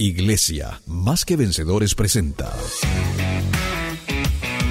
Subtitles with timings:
[0.00, 2.56] Iglesia, más que vencedores presenta.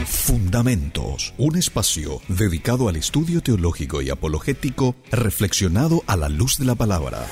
[0.05, 6.76] Fundamentos, un espacio dedicado al estudio teológico y apologético reflexionado a la luz de la
[6.76, 7.28] palabra.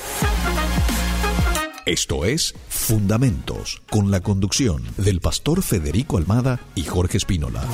[1.86, 7.64] Esto es Fundamentos, con la conducción del pastor Federico Almada y Jorge Espínola.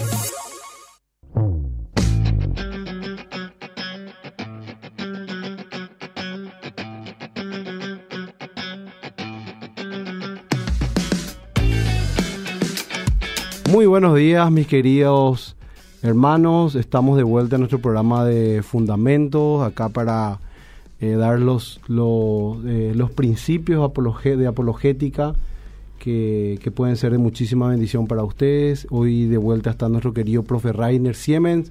[14.02, 15.54] Buenos días, mis queridos
[16.02, 16.74] hermanos.
[16.74, 20.40] Estamos de vuelta en nuestro programa de Fundamentos, acá para
[21.00, 23.92] eh, dar los, eh, los, principios
[24.24, 25.36] de apologética
[26.00, 28.88] que, pueden ser de muchísima bendición para ustedes.
[28.90, 31.70] Hoy de vuelta está nuestro querido profe Rainer Siemens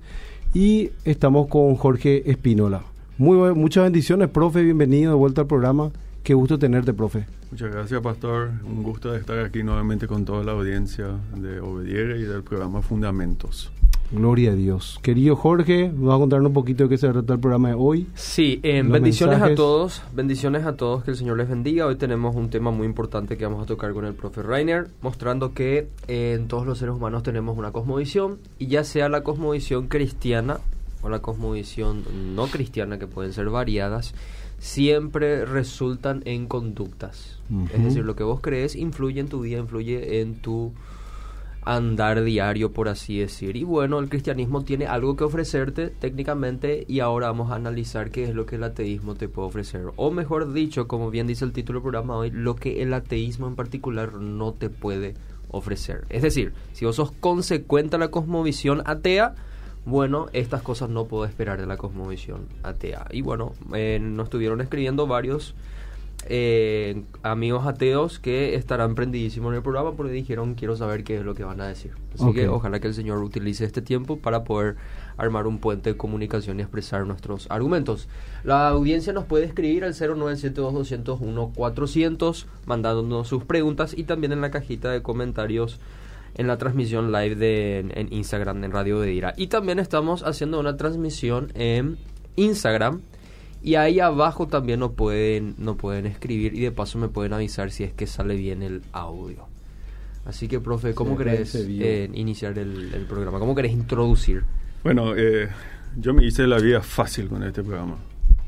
[0.54, 2.84] y estamos con Jorge Espínola.
[3.18, 4.64] Muy, muchas bendiciones, profe.
[4.64, 5.92] Bienvenido de vuelta al programa.
[6.24, 7.26] Qué gusto tenerte, profe.
[7.50, 8.52] Muchas gracias, Pastor.
[8.64, 12.82] Un gusto de estar aquí nuevamente con toda la audiencia de Obediere y del programa
[12.82, 13.72] Fundamentos.
[14.12, 15.00] Gloria a Dios.
[15.02, 17.76] Querido Jorge, ¿nos va a contar un poquito de qué se trata el programa de
[17.78, 18.08] hoy?
[18.14, 21.86] Sí, eh, bendiciones a todos, bendiciones a todos, que el Señor les bendiga.
[21.86, 25.54] Hoy tenemos un tema muy importante que vamos a tocar con el profe Rainer, mostrando
[25.54, 29.88] que eh, en todos los seres humanos tenemos una cosmovisión, y ya sea la cosmovisión
[29.88, 30.60] cristiana
[31.02, 32.04] o la cosmovisión
[32.36, 34.14] no cristiana, que pueden ser variadas,
[34.62, 37.40] siempre resultan en conductas.
[37.74, 40.72] Es decir, lo que vos crees influye en tu vida, influye en tu
[41.64, 43.56] andar diario, por así decir.
[43.56, 48.26] Y bueno, el cristianismo tiene algo que ofrecerte técnicamente y ahora vamos a analizar qué
[48.26, 49.86] es lo que el ateísmo te puede ofrecer.
[49.96, 53.48] O mejor dicho, como bien dice el título del programa hoy, lo que el ateísmo
[53.48, 55.16] en particular no te puede
[55.50, 56.06] ofrecer.
[56.10, 59.34] Es decir, si vos sos consecuente a la cosmovisión atea,
[59.86, 63.08] bueno, estas cosas no puedo esperar de la cosmovisión atea.
[63.12, 65.56] Y bueno, eh, nos estuvieron escribiendo varios
[66.28, 71.26] eh, amigos ateos que estarán prendidísimos en el programa porque dijeron quiero saber qué es
[71.26, 71.94] lo que van a decir.
[72.14, 74.76] Así que ojalá que el Señor utilice este tiempo para poder
[75.18, 78.08] armar un puente de comunicación y expresar nuestros argumentos.
[78.44, 84.92] La audiencia nos puede escribir al 0972-201-400 mandándonos sus preguntas y también en la cajita
[84.92, 85.80] de comentarios
[86.36, 89.34] en la transmisión live de, en, Instagram, en Radio de Ira.
[89.38, 91.98] Y también estamos haciendo una transmisión en
[92.36, 93.02] Instagram.
[93.64, 97.70] Y ahí abajo también nos pueden, no pueden escribir y de paso me pueden avisar
[97.70, 99.46] si es que sale bien el audio.
[100.26, 103.40] Así que, profe, ¿cómo querés eh, iniciar el, programa?
[103.40, 104.44] ¿Cómo querés introducir?
[104.84, 105.50] Bueno, eh,
[105.98, 107.98] yo me hice la vida fácil con este programa.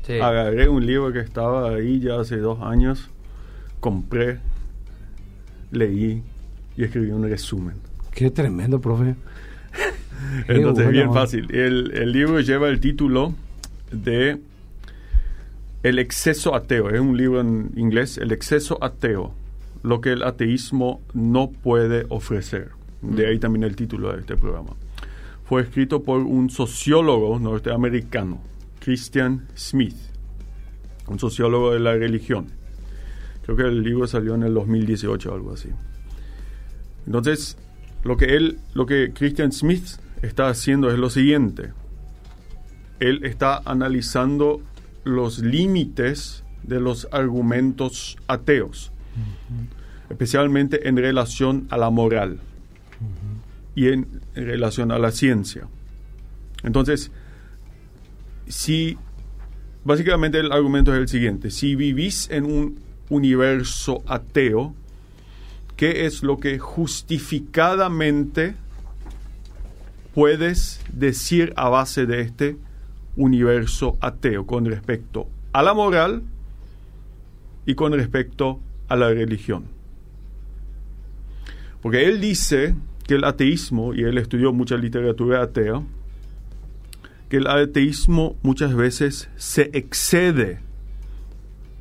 [0.08, 3.08] Agarré un libro que estaba ahí ya hace dos años,
[3.80, 4.38] compré,
[5.70, 6.22] leí,
[6.76, 7.74] y escribí un resumen.
[8.12, 9.16] Qué tremendo, profe.
[10.48, 11.54] Entonces, bien fácil.
[11.54, 13.34] El, el, libro lleva el título
[13.90, 14.40] de
[15.82, 16.90] El exceso ateo.
[16.90, 19.34] Es un libro en inglés, El exceso ateo.
[19.82, 22.70] Lo que el ateísmo no puede ofrecer.
[23.02, 24.70] De ahí también el título de este programa.
[25.44, 28.40] Fue escrito por un sociólogo norteamericano,
[28.80, 29.96] Christian Smith,
[31.06, 32.46] un sociólogo de la religión.
[33.44, 35.68] Creo que el libro salió en el 2018 o algo así.
[37.06, 37.56] Entonces,
[38.02, 41.72] lo que él, lo que Christian Smith está haciendo es lo siguiente.
[43.00, 44.62] Él está analizando
[45.04, 48.90] los límites de los argumentos ateos,
[50.08, 52.38] especialmente en relación a la moral
[53.74, 55.68] y en, en, relación a la ciencia.
[56.62, 57.10] Entonces,
[58.48, 58.96] si
[59.84, 62.78] básicamente el argumento es el siguiente, si vivís en un
[63.10, 64.74] universo ateo,
[65.76, 68.54] qué es lo que justificadamente
[70.14, 72.56] puedes decir a base de este
[73.16, 76.22] universo ateo con respecto a la moral
[77.66, 79.64] y con respecto a la religión.
[81.80, 82.74] Porque él dice
[83.06, 85.82] que el ateísmo, y él estudió mucha literatura atea,
[87.28, 90.60] que el ateísmo muchas veces se excede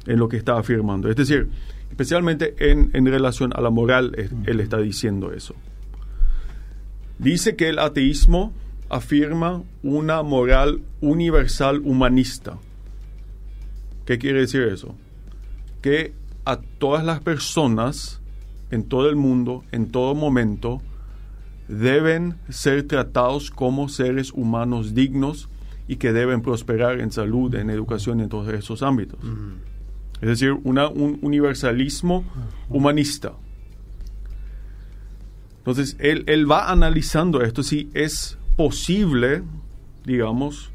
[0.05, 1.09] en lo que está afirmando.
[1.09, 1.49] Es decir,
[1.93, 4.15] especialmente en, relación a la moral,
[4.47, 5.53] él está diciendo eso.
[7.19, 8.51] Dice que el ateísmo
[8.89, 12.57] afirma una moral universal humanista.
[14.05, 14.95] ¿Qué quiere decir eso?
[15.83, 16.13] Que
[16.45, 18.19] a todas las personas
[18.71, 20.81] en todo el mundo, en todo momento,
[21.67, 25.47] deben ser tratados como seres humanos dignos
[25.87, 29.19] y que deben prosperar en salud, en educación, en todos esos ámbitos
[30.23, 32.23] es decir, una, un universalismo
[32.69, 33.33] humanista.
[35.57, 39.43] Entonces, él, él va analizando esto, si es posible,
[40.05, 40.71] digamos,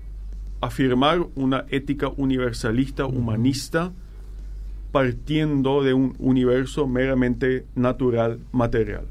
[0.61, 3.91] afirmar una ética universalista, humanista,
[4.93, 9.06] partiendo de un universo meramente natural, material.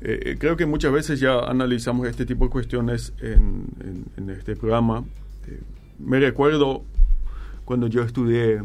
[0.00, 3.66] Eh, eh, creo que muchas veces ya analizamos este tipo de cuestiones en,
[4.30, 5.04] este programa.
[5.46, 5.60] Eh,
[5.98, 6.84] me recuerdo
[7.66, 8.62] cuando yo estudié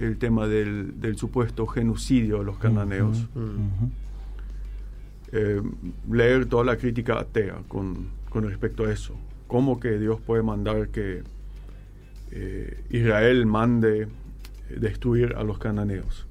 [0.00, 3.28] el tema del, supuesto genocidio de los cananeos,
[6.10, 9.14] leer toda la crítica atea con, con respecto a eso.
[9.46, 11.22] ¿Cómo que Dios puede mandar que
[12.90, 14.08] Israel mande
[14.68, 16.26] destruir a los cananeos?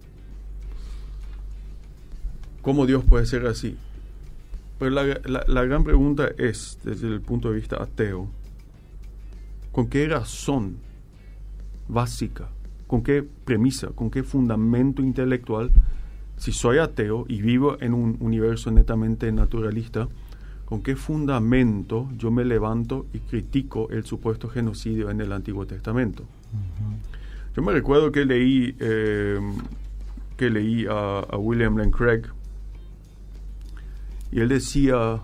[2.62, 3.78] ¿Cómo Dios puede ser así?
[4.80, 8.28] Pero la, gran pregunta es, desde el punto de vista ateo,
[9.72, 10.78] ¿con qué razón
[11.88, 12.50] básica,
[12.88, 15.72] con qué premisa, con qué fundamento intelectual,
[16.38, 20.08] si soy ateo y vivo en un universo netamente naturalista,
[20.66, 26.24] con qué fundamento yo me levanto y critico el supuesto genocidio en el Antiguo Testamento?
[27.56, 29.40] Yo me recuerdo que leí, eh,
[30.36, 32.24] que leí a William Lane Craig,
[34.32, 35.22] y él decía,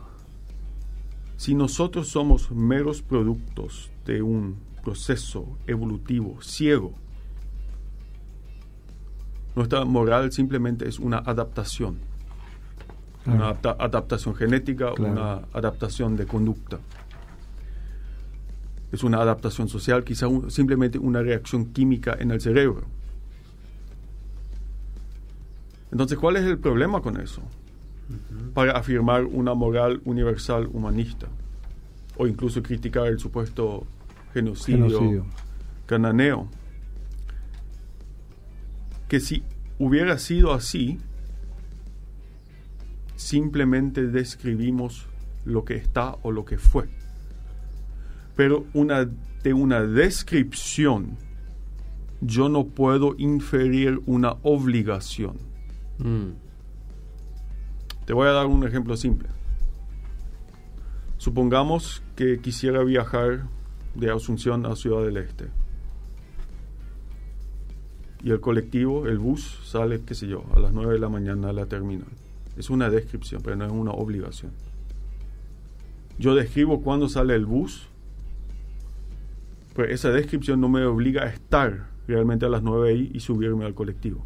[1.36, 6.94] si nosotros somos meros productos de un proceso evolutivo ciego,
[9.56, 11.98] nuestra moral simplemente es una adaptación,
[13.26, 16.80] una adaptación genética, una adaptación de conducta.
[18.92, 22.86] Es una adaptación social, quizá simplemente una reacción química en el cerebro.
[25.92, 27.42] Entonces, ¿cuál es el problema con eso?
[28.54, 31.28] para afirmar una moral universal humanista
[32.18, 33.86] o incluso criticar el supuesto
[34.34, 35.26] genocidio,
[35.86, 36.48] cananeo.
[39.08, 39.44] Que si
[39.78, 41.00] hubiera sido así,
[43.16, 45.08] simplemente describimos
[45.46, 46.90] lo que está o lo que fue.
[48.36, 49.10] Pero una,
[49.44, 51.18] de una descripción
[52.22, 55.38] yo no puedo inferir una obligación.
[55.98, 56.30] Mm.
[58.06, 59.30] Te voy a dar un ejemplo simple.
[61.18, 63.48] Supongamos que quisiera viajar
[63.96, 65.48] de Asunción a Ciudad del Este.
[68.24, 71.50] Y el colectivo, el bus, sale, qué sé yo, a las 9 de la mañana
[71.50, 72.08] a la terminal.
[72.58, 74.52] Es una descripción, pero no es una obligación.
[76.20, 77.88] Yo describo cuándo sale el bus,
[79.74, 83.66] pues esa descripción no me obliga a estar realmente a las 9 ahí y subirme
[83.66, 84.26] al colectivo.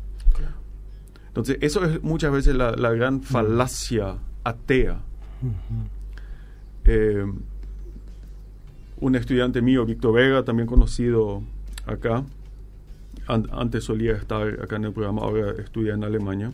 [1.28, 5.02] Entonces, eso es muchas veces la, gran falacia atea.
[6.86, 7.26] Eh,
[9.06, 11.44] un estudiante mío, Víctor Vega, también conocido
[11.86, 12.24] acá,
[13.28, 16.52] antes solía estar acá en el programa, ahora estudia en Alemania.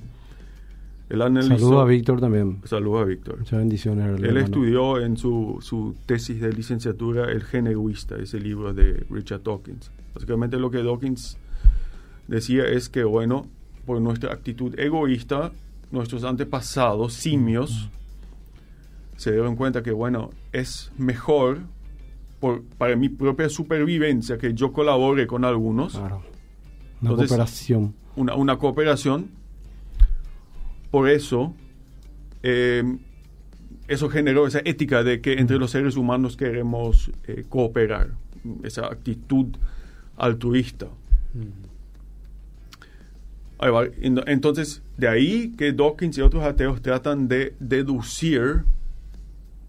[1.10, 2.62] Saludos a Víctor también.
[2.66, 3.40] Saludos a Víctor.
[3.40, 4.22] Muchas bendiciones.
[4.22, 9.44] Él estudió en su, su, tesis de licenciatura El gen egoísta, ese libro de Richard
[9.44, 9.90] Dawkins.
[10.14, 11.38] Básicamente lo que Dawkins
[12.28, 13.48] decía es que, bueno,
[13.86, 15.54] por nuestra actitud egoísta,
[15.90, 17.90] nuestros antepasados, simios,
[19.16, 21.60] se dieron cuenta que, bueno, es mejor
[22.42, 25.94] por, para mi propia supervivencia que yo colabore con algunos.
[25.94, 26.24] Claro.
[27.02, 27.94] Una cooperación.
[28.16, 29.30] Una, una, cooperación.
[30.90, 31.54] Por eso,
[32.44, 32.84] eh,
[33.88, 38.10] eso generó esa ética de que entre los seres humanos queremos eh, cooperar,
[38.64, 39.56] esa actitud
[40.18, 40.88] altruista.
[44.28, 48.64] Entonces, de ahí que Dawkins y otros ateos tratan de deducir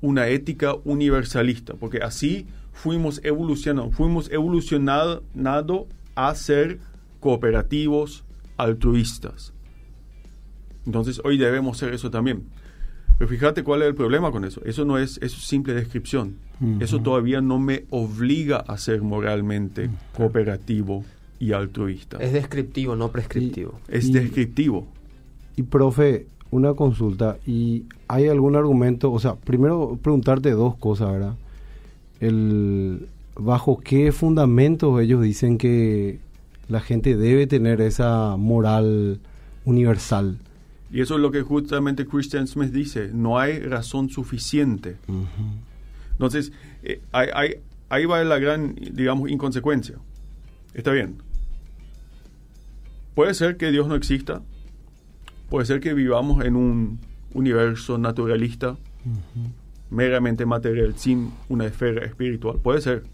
[0.00, 6.78] una ética universalista, porque así fuimos evolucionando, fuimos evolucionando a ser
[7.20, 8.24] cooperativos,
[8.56, 9.52] altruistas.
[10.84, 12.44] Entonces, hoy debemos ser eso también.
[13.18, 14.62] Pero fíjate cuál es el problema con eso.
[14.64, 16.36] Eso no es, eso es simple descripción.
[16.78, 21.04] Eso todavía no me obliga a ser moralmente cooperativo,
[21.42, 22.18] y altruista.
[22.18, 23.80] Es descriptivo, no prescriptivo.
[23.88, 24.86] es descriptivo.
[25.56, 29.10] Y profe, una consulta, ¿y hay algún argumento?
[29.10, 31.34] O sea, primero preguntarte dos cosas, ¿verdad?
[32.22, 36.20] El, ¿Bajo qué fundamentos ellos dicen que
[36.68, 39.20] la gente debe tener esa moral
[39.64, 40.38] universal?
[40.90, 44.96] Y eso es lo que justamente Christian Smith dice, no hay razón suficiente.
[46.12, 46.52] Entonces,
[46.82, 49.96] eh, ahí va la gran, digamos, inconsecuencia.
[50.74, 51.16] Está bien,
[53.14, 54.40] Puede ser que Dios no exista,
[55.50, 56.98] puede ser que vivamos en un
[57.34, 58.78] universo naturalista,
[59.92, 63.04] meramente material, sin una esfera espiritual, puede ser.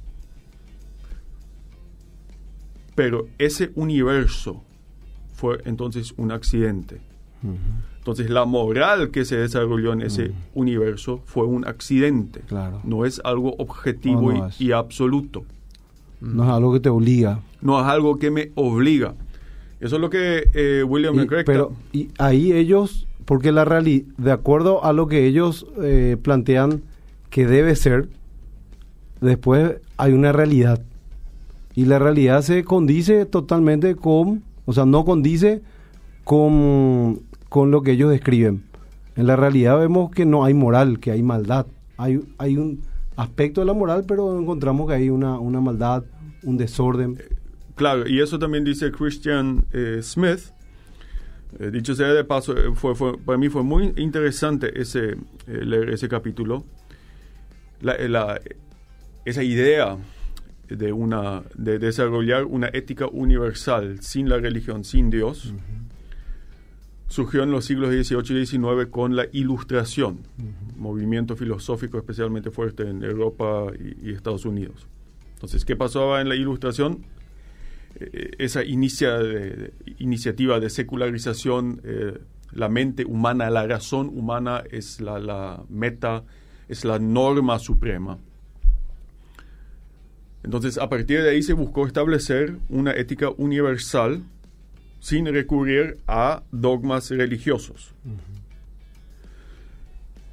[2.94, 4.62] Pero ese universo
[5.34, 7.00] fue entonces un accidente.
[7.98, 12.42] Entonces la moral que se desarrolló en ese universo fue un accidente.
[12.84, 15.44] No es algo objetivo y absoluto.
[16.20, 17.40] No es algo que te obliga.
[17.60, 19.14] No es algo que me obliga.
[19.80, 24.32] Eso es lo que eh, William y, Pero y ahí ellos, porque la realidad, de
[24.32, 26.80] acuerdo a lo que ellos eh, plantean
[27.28, 28.08] que debe ser,
[29.20, 30.82] después hay una realidad.
[31.74, 35.60] Y la realidad se condice totalmente con, o sea, no condice
[36.24, 37.20] con,
[37.50, 38.62] con lo que ellos describen.
[39.14, 41.66] En la realidad vemos que no hay moral, que hay maldad.
[41.98, 42.80] Hay, hay un
[43.16, 46.02] aspecto de la moral, pero encontramos que hay una, una maldad,
[46.44, 47.18] un desorden.
[47.74, 50.54] Claro, y eso también dice Christian eh, Smith.
[51.58, 56.08] Eh, dicho sea de paso, eh, fue, para mí fue muy interesante ese, leer ese
[56.08, 56.64] capítulo.
[57.80, 58.40] La,
[59.24, 59.96] esa idea
[60.68, 65.54] de, una, de desarrollar una ética universal sin la religión, sin Dios,
[67.08, 70.20] surgió en los siglos XVIII y XIX con la Ilustración,
[70.76, 74.86] movimiento filosófico especialmente fuerte en Europa y, y Estados Unidos.
[75.34, 77.04] Entonces, ¿qué pasaba en la Ilustración?
[78.00, 82.18] Eh, esa inicia de, iniciativa de secularización, eh,
[82.52, 86.24] la mente humana, la razón humana es la, meta,
[86.68, 88.18] es la norma suprema.
[90.44, 94.22] Entonces, a partir de ahí se buscó establecer una ética universal
[95.00, 97.94] sin recurrir a dogmas religiosos.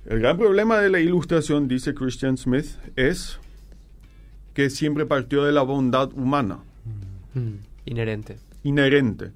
[0.05, 3.39] El gran problema de la ilustración, dice Christian Smith, es
[4.53, 6.59] que siempre partió de la bondad humana.
[7.35, 7.57] Mm.
[7.85, 8.37] Inherente.
[8.63, 9.31] Inherente.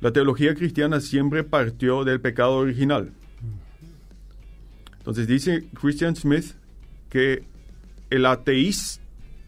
[0.00, 3.12] La teología cristiana siempre partió del pecado original.
[4.98, 6.54] Entonces dice Christian Smith
[7.10, 7.44] que
[8.10, 8.26] el,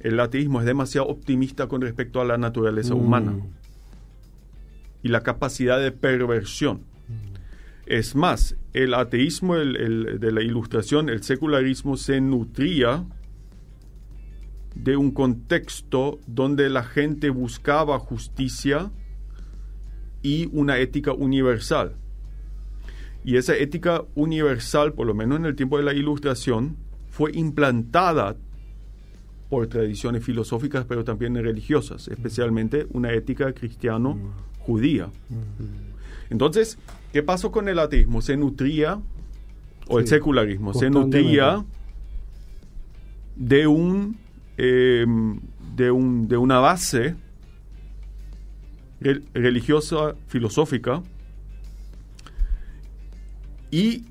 [0.01, 2.99] el ateísmo es demasiado optimista con respecto a la naturaleza mm.
[2.99, 3.35] humana
[5.03, 6.81] y la capacidad de perversión.
[7.87, 13.05] Es más, el ateísmo de la ilustración, el secularismo, se nutría
[14.77, 18.91] de un contexto donde la gente buscaba justicia
[20.23, 21.97] y una ética universal.
[23.25, 26.77] Y esa ética universal, por lo menos en el tiempo de la Ilustración,
[27.09, 28.37] fue implantada
[29.49, 35.09] por tradiciones filosóficas, pero también religiosas, especialmente una ética cristiano-judía.
[36.31, 36.79] Entonces,
[37.13, 38.21] ¿qué pasó con el ateísmo?
[38.21, 39.01] Se nutría,
[39.89, 41.65] o el secularismo, se nutría
[43.37, 44.26] de un
[44.59, 45.41] Em,
[45.75, 47.15] de, un, de una base
[49.35, 51.03] religiosa, filosófica,
[53.71, 54.05] y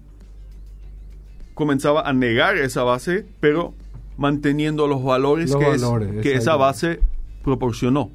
[1.56, 3.74] comenzaba a negar esa base, pero
[4.18, 7.00] manteniendo los valores que, que esa base
[7.44, 8.12] proporcionó.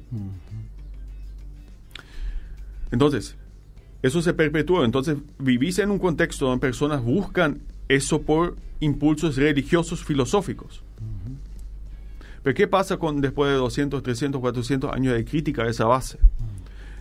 [2.91, 3.35] Entonces,
[4.01, 4.85] eso se perpetuó.
[4.85, 10.83] Entonces, vivís en un contexto donde personas buscan eso por impulsos religiosos filosóficos.
[12.43, 16.19] Pero ¿qué pasa con después de 200, 300, 400 años de crítica a esa base?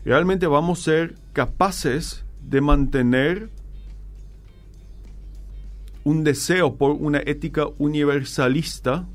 [0.04, 3.50] Realmente vamos a ser capaces de mantener
[6.04, 9.06] un deseo por una ética universalista,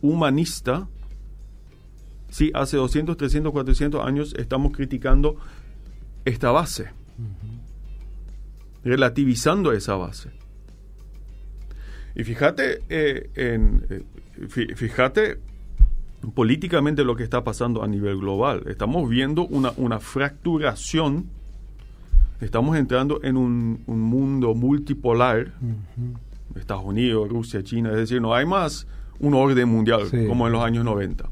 [0.00, 0.88] humanista,
[2.28, 5.36] si hace 200, 300, 400 años estamos criticando
[6.24, 6.90] esta base,
[8.84, 10.41] relativizando esa base.
[12.14, 15.38] Y fíjate eh, en, eh, fíjate
[16.34, 18.62] políticamente lo que está pasando a nivel global.
[18.66, 21.26] Estamos viendo una, una fracturación,
[22.40, 25.52] estamos entrando en un, mundo multipolar,
[26.54, 28.86] Estados Unidos, Rusia, China, es decir, no hay más
[29.18, 31.28] un orden mundial como en los años 90.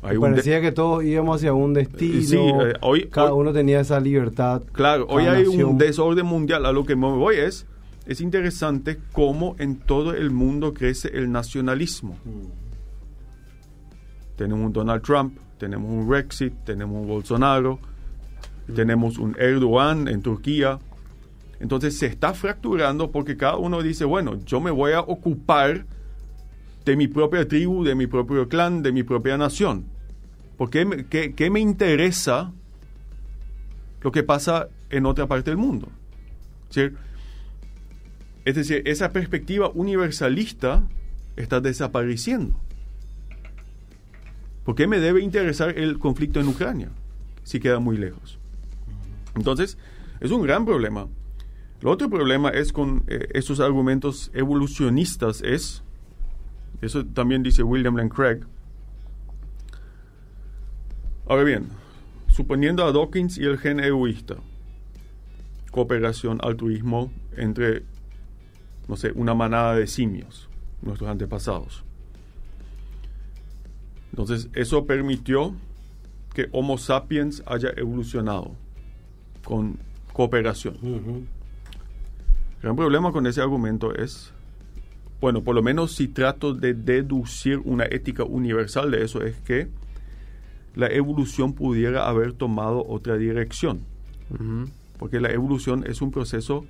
[0.00, 4.62] parecía que todos íbamos hacia un destino, eh, hoy, cada uno tenía esa libertad.
[4.72, 7.66] Claro, hoy hay un desorden mundial, a lo que me voy es
[8.06, 12.18] es interesante cómo en todo el mundo crece el nacionalismo.
[12.24, 12.64] Mm.
[14.36, 17.78] Tenemos un Donald Trump, tenemos un Brexit, tenemos un Bolsonaro,
[18.68, 18.74] mm.
[18.74, 20.78] tenemos un Erdogan en Turquía.
[21.60, 25.86] Entonces se está fracturando porque cada uno dice, bueno, yo me voy a ocupar
[26.84, 29.86] de mi propia tribu, de mi propio clan, de mi propia nación.
[30.58, 32.52] Porque qué, me interesa
[34.02, 35.88] lo que pasa en otra parte del mundo?
[36.68, 36.90] ¿Sí?
[38.44, 40.86] Es decir, esa perspectiva universalista
[41.36, 42.54] está desapareciendo.
[44.64, 46.90] ¿Por qué me debe interesar el conflicto en Ucrania
[47.42, 48.38] si queda muy lejos?
[49.34, 49.78] Entonces,
[50.20, 51.06] es un gran problema.
[51.80, 55.82] El otro problema es con eh, estos argumentos evolucionistas es,
[56.80, 58.40] eso también dice William Lane Craig.
[61.26, 61.68] Ahora bien,
[62.28, 64.36] suponiendo a Dawkins y el gen egoísta,
[65.70, 67.82] cooperación, altruismo entre
[68.88, 70.48] no sé, una manada de simios,
[70.82, 71.84] nuestros antepasados.
[74.10, 75.54] Entonces, eso permitió
[76.34, 78.52] que Homo sapiens haya evolucionado
[79.44, 79.78] con
[80.12, 80.76] cooperación.
[80.82, 81.26] El
[82.62, 84.32] gran problema con ese argumento es,
[85.20, 89.68] bueno, por lo menos si trato de deducir una ética universal de eso, es que
[90.74, 93.80] la evolución pudiera haber tomado otra dirección.
[94.98, 96.64] Porque la evolución es un proceso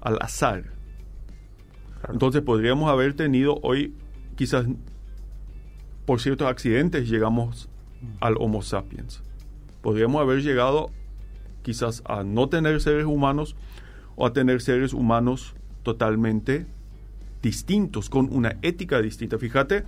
[0.00, 0.77] al azar.
[2.10, 3.94] Entonces podríamos haber tenido hoy,
[4.36, 4.66] quizás
[6.04, 7.68] por ciertos accidentes, llegamos
[8.20, 9.22] al Homo sapiens.
[9.82, 10.90] Podríamos haber llegado
[11.62, 13.56] quizás a no tener seres humanos
[14.16, 16.66] o a tener seres humanos totalmente
[17.42, 19.38] distintos, con una ética distinta.
[19.38, 19.84] Fíjate,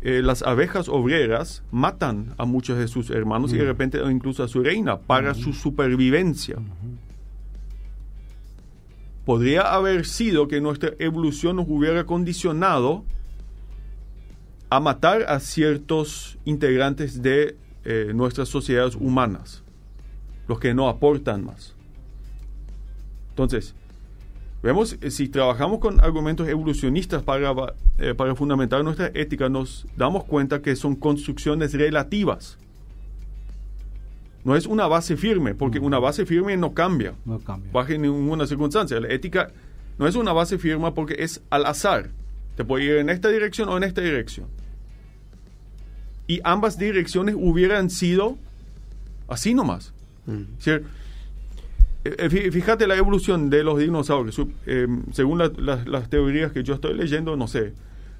[0.00, 3.66] eh, las abejas obreras matan a muchos de sus hermanos y de mm.
[3.66, 6.56] repente incluso a su reina para su supervivencia.
[9.28, 13.04] Podría haber sido que nuestra evolución nos hubiera condicionado
[14.70, 17.54] a matar a ciertos integrantes de
[17.84, 19.62] eh, nuestras sociedades humanas,
[20.46, 21.74] los que no aportan más.
[23.28, 23.74] Entonces,
[24.62, 27.54] Vemos, eh, si trabajamos con argumentos evolucionistas para,
[27.98, 32.58] eh, para fundamentar nuestra ética, nos damos cuenta que son construcciones relativas.
[34.44, 37.14] No es una base firme, porque una base firme no cambia.
[37.24, 37.70] No cambia.
[37.72, 39.00] Bajo ninguna circunstancia.
[39.00, 39.50] La ética
[39.98, 42.10] no es una base firme porque es al azar.
[42.56, 44.46] Te puede ir en esta dirección o en esta dirección.
[46.26, 48.36] Y ambas direcciones hubieran sido
[49.28, 49.92] así nomás.
[50.26, 50.42] Mm.
[52.50, 54.40] Fíjate la evolución de los dinosaurios.
[54.66, 57.72] Eh, según las teorías que yo estoy leyendo, no sé,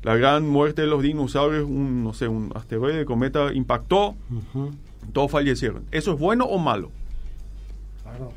[0.02, 4.14] la gran muerte de los dinosaurios, un, no sé, un asteroide, cometa impactó,
[5.12, 5.84] todos fallecieron.
[5.90, 6.90] ¿Eso es bueno o malo?
[8.02, 8.32] Claro.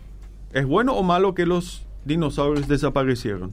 [0.53, 3.51] ¿Es bueno o malo que los dinosaurios desaparecieron?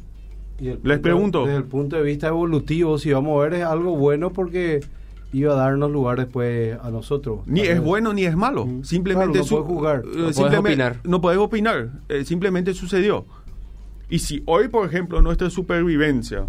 [0.58, 1.44] Les pregunto.
[1.44, 4.80] Desde el punto de vista evolutivo, si vamos a ver, es algo bueno porque
[5.32, 7.40] iba a darnos lugar después a nosotros.
[7.46, 8.66] Ni es bueno ni es malo.
[8.82, 10.02] Simplemente no puedes jugar.
[10.04, 10.96] Eh, no opinar.
[11.04, 11.90] No puedes opinar.
[12.08, 13.24] Eh, simplemente sucedió.
[14.10, 16.46] Y si hoy, por ejemplo, nuestra supervivencia.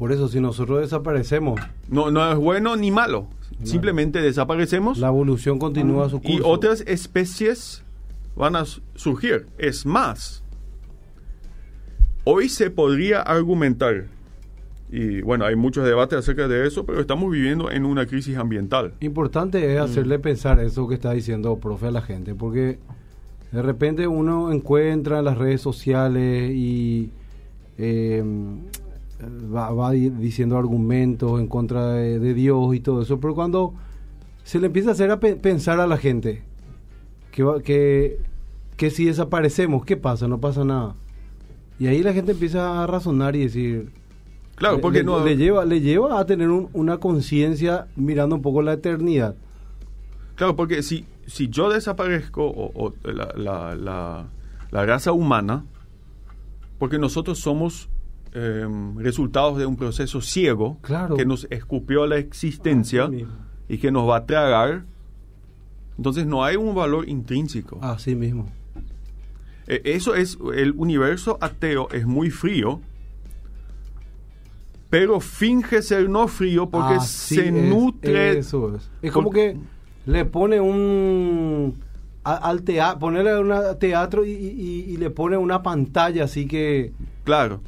[0.00, 1.60] Por eso, si nosotros desaparecemos.
[1.86, 3.26] No, no es bueno ni malo.
[3.64, 4.96] Simplemente desaparecemos.
[4.96, 6.38] La evolución continúa su curso.
[6.38, 7.84] Y otras especies
[8.34, 9.44] van a surgir.
[9.58, 10.42] Es más,
[12.24, 14.06] hoy se podría argumentar
[14.90, 18.94] y bueno, hay muchos debates acerca de eso, pero estamos viviendo en una crisis ambiental.
[19.00, 20.22] Importante es hacerle mm.
[20.22, 22.78] pensar eso que está diciendo, profe, a la gente, porque
[23.52, 27.10] de repente uno encuentra en las redes sociales y
[27.76, 28.24] eh,
[29.22, 33.74] va, diciendo argumentos en contra de, Dios y todo eso, pero cuando
[34.44, 36.42] se le empieza a hacer a pensar a la gente
[37.32, 38.18] que, que,
[38.76, 40.28] que si desaparecemos, ¿qué pasa?
[40.28, 40.94] No pasa nada.
[41.78, 43.90] Y ahí la gente empieza a razonar y decir,
[44.60, 45.24] Claro, porque le, no...
[45.24, 49.34] Le lleva, le lleva a tener una conciencia mirando un poco la eternidad.
[50.34, 55.64] Claro, porque si, si yo desaparezco o, la, la, raza humana,
[56.78, 57.89] porque nosotros somos
[58.32, 60.78] em, resultados de un proceso ciego
[61.16, 63.10] que nos escupió la existencia
[63.68, 64.84] y que nos va a tragar,
[65.96, 67.78] entonces no hay un valor intrínseco.
[67.82, 68.46] Así mismo.
[69.66, 72.80] E, eso es, el universo ateo es muy frío
[74.90, 78.38] pero finge ser no frío porque se nutre.
[78.38, 78.90] Eso es.
[79.00, 79.56] Es como que
[80.04, 81.78] le pone un.
[82.24, 86.92] al teatro, ponerle un teatro y, le pone una pantalla así que.
[87.22, 87.60] Claro.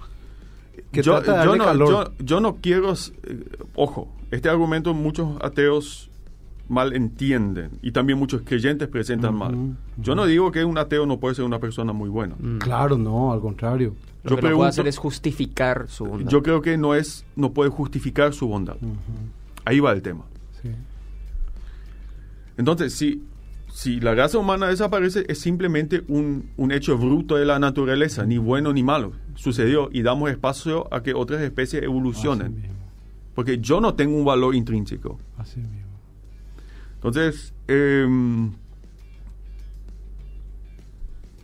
[0.90, 2.92] Que yo, yo, no, Yo, no quiero.
[2.92, 6.10] Eh, ojo, este argumento muchos ateos
[6.68, 9.76] mal entienden y también muchos creyentes presentan mal.
[9.98, 12.36] Yo no digo que un ateo no puede ser una persona muy buena.
[12.58, 13.94] Claro, no, al contrario.
[14.24, 16.30] Lo que puede hacer es justificar su bondad.
[16.30, 18.76] Yo creo que no es, no puede justificar su bondad.
[19.64, 20.24] Ahí va el tema.
[22.56, 23.22] Entonces, si,
[23.72, 28.36] si la raza humana desaparece, es simplemente un, un, hecho bruto de la naturaleza, ni
[28.36, 29.12] bueno ni malo.
[29.34, 32.68] Sucedió y damos espacio a que otras especies evolucionen.
[33.34, 35.18] Porque yo no tengo un valor intrínseco.
[35.38, 35.88] Así mismo.
[36.96, 38.06] Entonces, eh,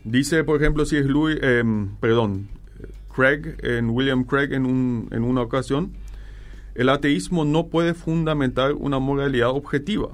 [0.05, 1.65] dice, por ejemplo, si es Louis, eh,
[1.99, 2.49] perdón,
[3.15, 5.93] Craig, en William Craig en, un, en una ocasión,
[6.75, 10.11] el ateísmo no puede fundamentar una moralidad objetiva.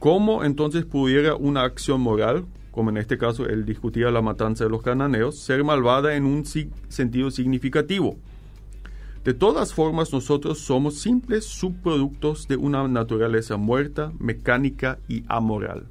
[0.00, 4.70] ¿Cómo entonces pudiera una acción moral, como en este caso él discutía la matanza de
[4.70, 8.16] los cananeos, ser malvada en un sentido significativo?
[9.24, 15.84] De todas formas, nosotros somos simples subproductos de una naturaleza muerta, mecánica y amoral.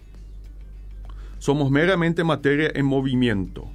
[1.37, 3.67] Somos meramente materia en movimiento,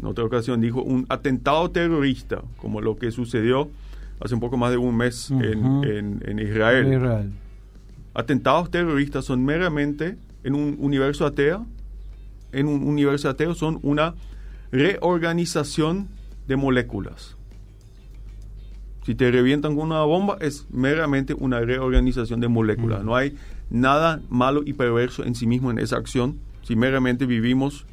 [0.00, 3.70] en otra ocasión dijo un atentado terrorista, como lo que sucedió
[4.18, 7.30] hace un poco más de un mes en, en, Israel.
[8.16, 11.66] Atentados terroristas son meramente, en un universo ateo,
[12.50, 14.14] en un universo ateo son una
[14.72, 16.08] reorganización
[16.48, 17.36] de moléculas.
[19.04, 23.04] Si te revientan con una bomba, es meramente una reorganización de moléculas.
[23.04, 23.36] No hay
[23.68, 27.84] nada malo y perverso en sí mismo en esa acción, si meramente vivimos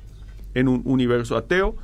[0.53, 1.75] en un universo ateo,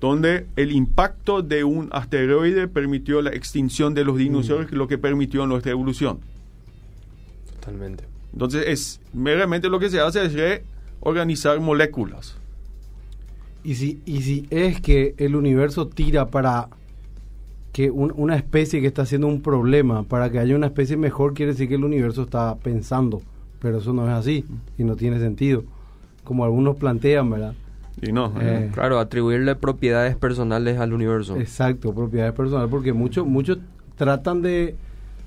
[0.00, 5.48] donde el impacto de un asteroide permitió la extinción de los dinosaurios, lo que permitió
[5.48, 6.20] nuestra evolución.
[7.62, 8.04] Totalmente.
[8.32, 10.34] Entonces, es meramente lo que se hace es
[11.00, 12.36] reorganizar moléculas.
[13.62, 16.68] Y si, y si es que el universo tira para
[17.72, 21.52] que una especie que está haciendo un problema, para que haya una especie mejor, quiere
[21.52, 23.22] decir que el universo está pensando.
[23.60, 24.44] Pero eso no es así
[24.76, 25.62] y no tiene sentido.
[26.24, 27.54] Como algunos plantean, ¿verdad?
[28.00, 28.32] Y no.
[28.40, 31.36] Eh, claro, atribuirle propiedades personales al universo.
[31.36, 33.58] Exacto, propiedades personales, porque muchos muchos
[33.96, 34.74] tratan de,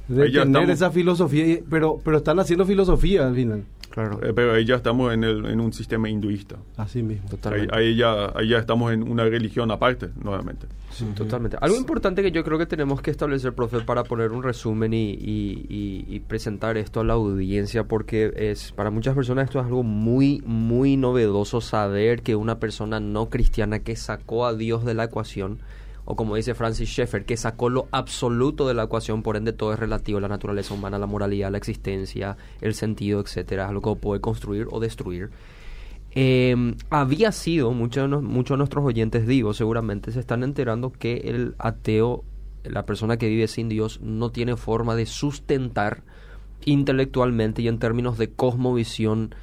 [0.08, 3.64] de tener esa filosofía, pero, pero están haciendo filosofía al final.
[3.96, 4.20] Claro.
[4.22, 6.58] Eh, pero ahí ya estamos en, el, en un sistema hinduista.
[6.76, 7.30] Así mismo.
[7.30, 7.74] Totalmente.
[7.74, 10.68] Ahí, ya, ahí ya estamos en una religión aparte, nuevamente.
[10.92, 11.58] Sí, totalmente.
[11.62, 15.16] Algo importante que yo creo que tenemos que establecer, profe, para poner un resumen y,
[15.18, 20.44] y, presentar esto a la audiencia, porque es para muchas personas esto es algo muy,
[20.46, 25.60] muy novedoso saber que una persona no cristiana que sacó a Dios de la ecuación
[26.06, 29.74] o como dice Francis Schaeffer, que sacó lo absoluto de la ecuación, por ende todo
[29.74, 34.02] es relativo a la naturaleza humana, la moralidad, la existencia, el sentido, etcétera, algo que
[34.02, 35.32] puede construir o destruir.
[36.12, 41.18] Em, había sido, muchos de, muchos de nuestros oyentes, digo, seguramente se están enterando que
[41.26, 42.24] el ateo,
[42.64, 46.04] la persona que vive sin Dios, no tiene forma de sustentar
[46.64, 49.36] intelectualmente y en términos de cosmovisión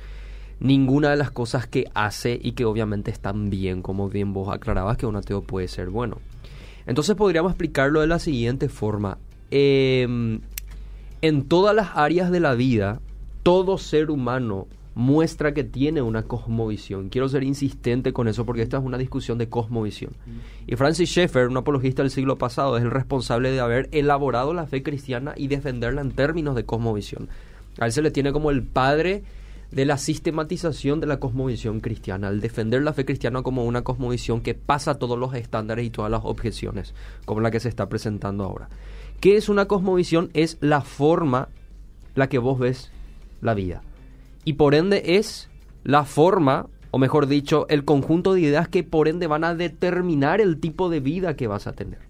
[0.60, 4.96] ninguna de las cosas que hace y que obviamente están bien, como bien vos aclarabas
[4.96, 6.18] que un ateo puede ser bueno.
[6.86, 9.18] Entonces podríamos explicarlo de la siguiente forma.
[9.50, 10.40] Em,
[11.20, 13.00] en todas las áreas de la vida,
[13.42, 17.08] todo ser humano muestra que tiene una cosmovisión.
[17.08, 20.12] Quiero ser insistente con eso porque esta es una discusión de cosmovisión.
[20.66, 24.66] Y Francis Schaeffer, un apologista del siglo pasado, es el responsable de haber elaborado la
[24.66, 27.28] fe cristiana y defenderla en términos de cosmovisión.
[27.78, 29.22] A él se le tiene como el padre
[29.72, 34.42] de la sistematización de la cosmovisión cristiana, al defender la fe cristiana como una cosmovisión
[34.42, 38.44] que pasa todos los estándares y todas las objeciones, como la que se está presentando
[38.44, 38.68] ahora.
[39.20, 40.30] ¿Qué es una cosmovisión?
[40.34, 41.48] Es la forma
[42.14, 42.90] la que vos ves
[43.40, 43.82] la vida.
[44.44, 45.48] Y por ende es
[45.84, 50.42] la forma, o mejor dicho, el conjunto de ideas que por ende van a determinar
[50.42, 52.00] el tipo de vida que vas a tener.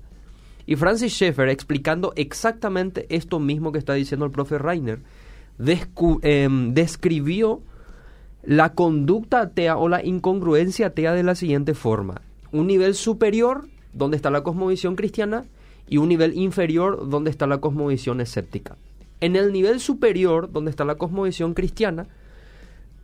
[0.67, 5.01] Y Francis Schaeffer, explicando exactamente esto mismo que está diciendo el profe Reiner,
[5.59, 7.61] Em, describió
[8.43, 12.23] la conducta atea o la incongruencia atea de la siguiente forma.
[12.51, 15.45] Un nivel superior, donde está la cosmovisión cristiana,
[15.89, 18.77] y un nivel inferior, donde está la cosmovisión escéptica.
[19.21, 22.09] En el nivel superior, donde está la cosmovisión cristiana,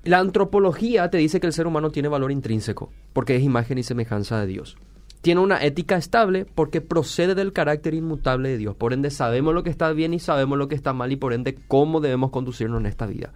[0.04, 3.82] la antropología te dice que el ser humano tiene valor intrínseco, porque es imagen y
[3.82, 4.76] semejanza de Dios
[5.20, 8.76] tiene una ética estable porque procede del carácter inmutable de Dios.
[8.76, 11.32] Por ende, sabemos lo que está bien y sabemos lo que está mal y por
[11.32, 13.32] ende cómo debemos conducirnos en esta vida.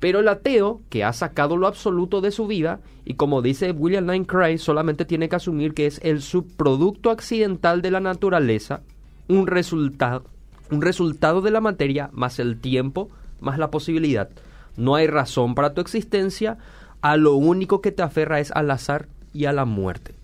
[0.00, 4.06] Pero el ateo, que ha sacado lo absoluto de su vida, y como dice William
[4.06, 8.82] Lane Cray, solamente tiene que asumir que es el subproducto accidental de la naturaleza,
[9.28, 10.24] un resultado,
[10.70, 13.08] un resultado de la materia, más el tiempo,
[13.40, 14.28] más la posibilidad.
[14.76, 16.58] No hay razón para tu existencia,
[17.00, 20.14] a lo único que te aferra es al azar y a la muerte.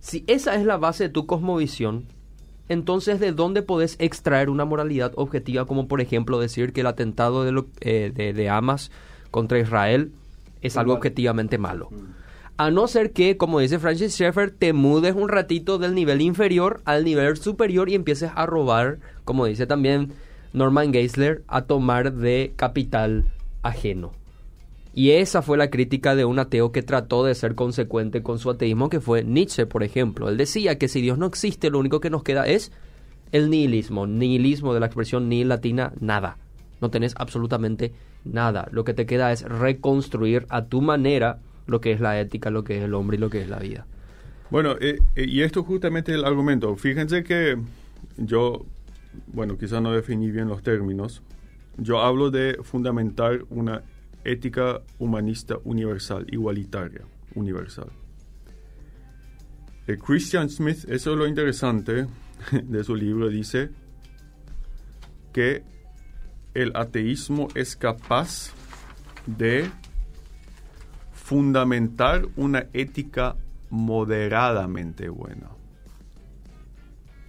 [0.00, 2.06] Si esa es la base de tu cosmovisión,
[2.68, 7.44] entonces ¿de dónde podés extraer una moralidad objetiva como por ejemplo decir que el atentado
[7.44, 8.90] de, eh, de, Hamas
[9.30, 10.12] contra Israel
[10.60, 11.90] es algo objetivamente malo?
[12.56, 16.80] A no ser que, como dice Francis Schaeffer, te mudes un ratito del nivel inferior
[16.84, 20.12] al nivel superior y empieces a robar, como dice también
[20.52, 23.26] Norman Geisler, a tomar de capital
[23.62, 24.12] ajeno.
[24.98, 28.50] Y esa fue la crítica de un ateo que trató de ser consecuente con su
[28.50, 30.28] ateísmo, que fue Nietzsche, por ejemplo.
[30.28, 32.72] Él decía que si Dios no existe, lo único que nos queda es
[33.30, 34.08] el nihilismo.
[34.08, 36.38] Nihilismo de la expresión nihil latina, nada.
[36.80, 37.92] No tenés absolutamente
[38.24, 38.66] nada.
[38.72, 42.64] Lo que te queda es reconstruir a tu manera lo que es la ética, lo
[42.64, 43.86] que es el hombre y lo que es la vida.
[44.50, 46.74] Bueno, eh, eh, y esto justamente el argumento.
[46.74, 47.56] Fíjense que
[48.16, 48.66] yo,
[49.28, 51.22] bueno, quizás no definí bien los términos.
[51.76, 53.84] Yo hablo de fundamentar una
[54.24, 57.02] ética humanista universal, igualitaria,
[57.34, 57.90] universal.
[59.86, 62.06] El Christian Smith, eso es lo interesante
[62.62, 63.70] de su libro, dice
[65.32, 65.62] que
[66.54, 68.52] el ateísmo es capaz
[69.26, 69.70] de
[71.12, 73.36] fundamentar una ética
[73.70, 75.50] moderadamente buena.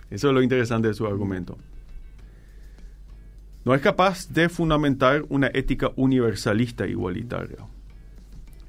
[0.09, 1.57] Eso es lo interesante de su argumento.
[3.69, 7.67] No es capaz de fundamentar una ética universalista igualitaria,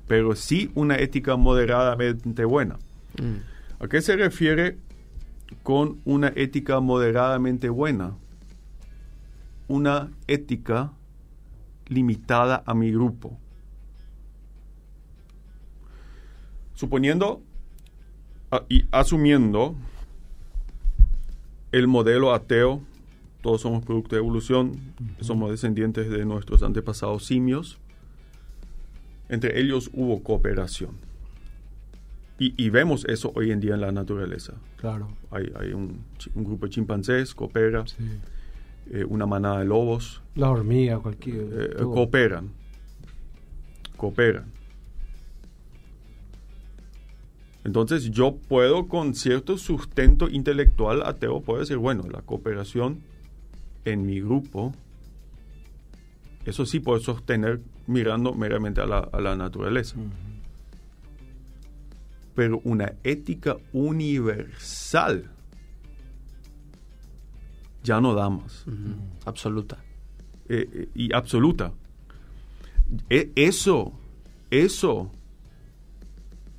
[0.07, 2.77] pero sí una ética moderadamente buena.
[3.19, 3.83] Mm.
[3.83, 4.77] ¿A qué se refiere
[5.63, 8.15] con una ética moderadamente buena?
[9.69, 10.93] Una ética
[11.87, 13.39] limitada a mi grupo.
[16.75, 17.41] Suponiendo
[18.69, 19.77] y asumiendo
[21.73, 22.83] el modelo ateo,
[23.43, 24.73] todos somos producto de evolución,
[25.21, 27.79] somos descendientes de nuestros antepasados simios,
[29.29, 30.91] entre ellos hubo cooperación.
[32.43, 34.55] Y, vemos eso hoy en día en la naturaleza.
[34.79, 35.09] Claro.
[35.31, 36.01] Hay, hay un,
[36.35, 37.85] grupo de chimpancés, coopera,
[38.91, 40.23] eh, una manada de lobos.
[40.37, 41.37] La hormiga, cualquier.
[41.37, 42.49] Eh, cooperan.
[43.99, 44.47] Cooperan.
[47.63, 53.01] Entonces yo puedo con cierto sustento intelectual ateo, puedo decir, bueno, la cooperación
[53.85, 54.73] en mi grupo,
[56.45, 59.97] eso sí puedo sostener mirando meramente a la, naturaleza.
[62.35, 65.31] Pero una ética universal
[67.83, 68.65] ya no damos.
[69.25, 69.79] Absoluta.
[70.49, 71.73] Eh, eh, y absoluta.
[73.09, 73.93] E, eso,
[74.51, 75.11] eso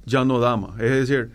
[0.06, 0.80] ya no da más.
[0.80, 1.32] Es decir,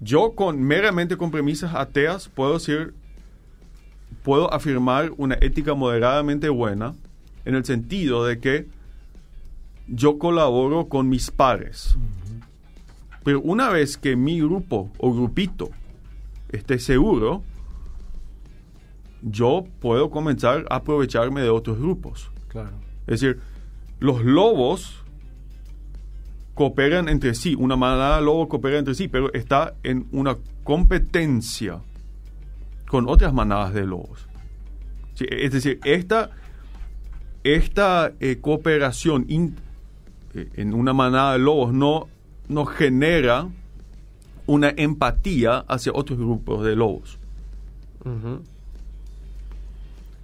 [0.00, 2.94] yo con meramente con premisas ateas puedo decir,
[4.22, 6.94] puedo afirmar una ética moderadamente buena
[7.44, 8.66] en el sentido de que
[9.88, 11.96] yo colaboro con mis pares.
[13.24, 15.70] Pero una vez que mi grupo o grupito
[16.50, 17.42] esté seguro,
[19.22, 22.30] yo puedo comenzar a aprovecharme de otros grupos.
[22.48, 22.72] Claro.
[23.06, 23.40] Es decir,
[24.00, 25.02] los lobos
[26.54, 31.80] cooperan entre sí, una manada de lobos coopera entre sí, pero está en una competencia
[32.92, 34.28] con otras manadas de lobos.
[35.18, 36.28] es decir, esta,
[37.42, 39.24] esta eh, cooperación
[40.34, 42.08] eh, en una manada de lobos no,
[42.48, 43.48] no genera
[44.44, 47.18] una empatía hacia otros grupos de lobos.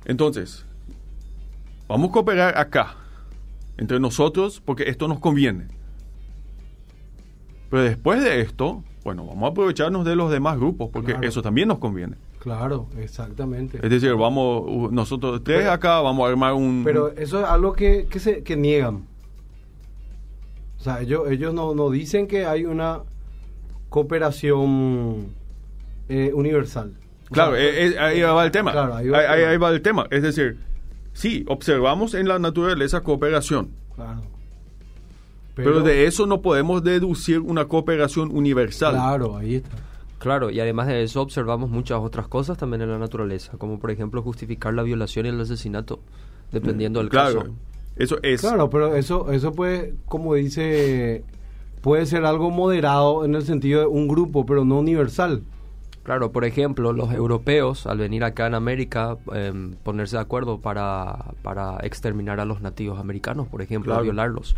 [0.05, 0.67] Entonces,
[1.89, 2.97] vamos a cooperar acá,
[3.79, 5.69] entre nosotros, porque esto nos conviene.
[7.71, 11.69] Pero después de esto, bueno, vamos a aprovecharnos de los demás grupos, porque eso también
[11.69, 12.28] nos conviene.
[12.39, 13.79] Claro, exactamente.
[13.83, 16.83] Es decir, vamos, nosotros tres acá vamos a armar un...
[16.85, 19.07] Pero eso es algo que, que, se, que niegan.
[20.79, 23.01] O sea, ellos, ellos no, no dicen que hay una
[23.89, 25.35] cooperación
[26.09, 26.95] eh, universal.
[27.31, 28.97] claro, ahí va el tema.
[28.97, 30.07] ahí, ahí va el tema.
[30.11, 30.59] Es decir,
[31.13, 33.71] sí, observamos en la naturaleza cooperación.
[33.97, 34.23] Claro.
[35.57, 38.95] Pero, de eso no podemos deducir una cooperación universal.
[38.95, 39.77] Claro, ahí está.
[40.19, 43.91] Claro, y además de eso observamos muchas otras cosas también en la naturaleza, como por
[43.91, 46.01] ejemplo justificar la violación y el asesinato,
[46.51, 47.55] dependiendo del claro, caso.
[47.97, 48.41] Eso es.
[48.41, 51.25] Claro, pero eso, eso puede, como dice,
[51.83, 55.43] puede ser algo moderado en el sentido de un grupo, pero no universal.
[56.03, 61.33] Claro, por ejemplo, los europeos al venir acá en América, em, ponerse de acuerdo para,
[61.43, 64.57] para exterminar a los nativos americanos, por ejemplo, a violarlos.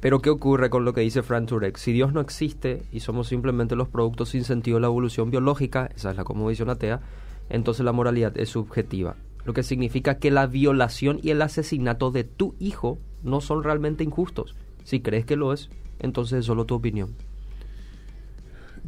[0.00, 1.76] Pero ¿qué ocurre con lo que dice Frank Turek?
[1.76, 5.90] Si Dios no existe y somos simplemente los productos sin sentido de la evolución biológica,
[5.96, 7.00] esa es la cosmovisión atea,
[7.48, 9.16] entonces la moralidad es subjetiva.
[9.44, 14.04] Lo que significa que la violación y el asesinato de tu hijo no son realmente
[14.04, 14.54] injustos.
[14.84, 17.14] Si crees que lo es, entonces es solo tu opinión.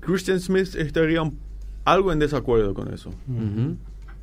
[0.01, 1.23] Christian Smith estaría
[1.85, 3.11] algo en desacuerdo con eso.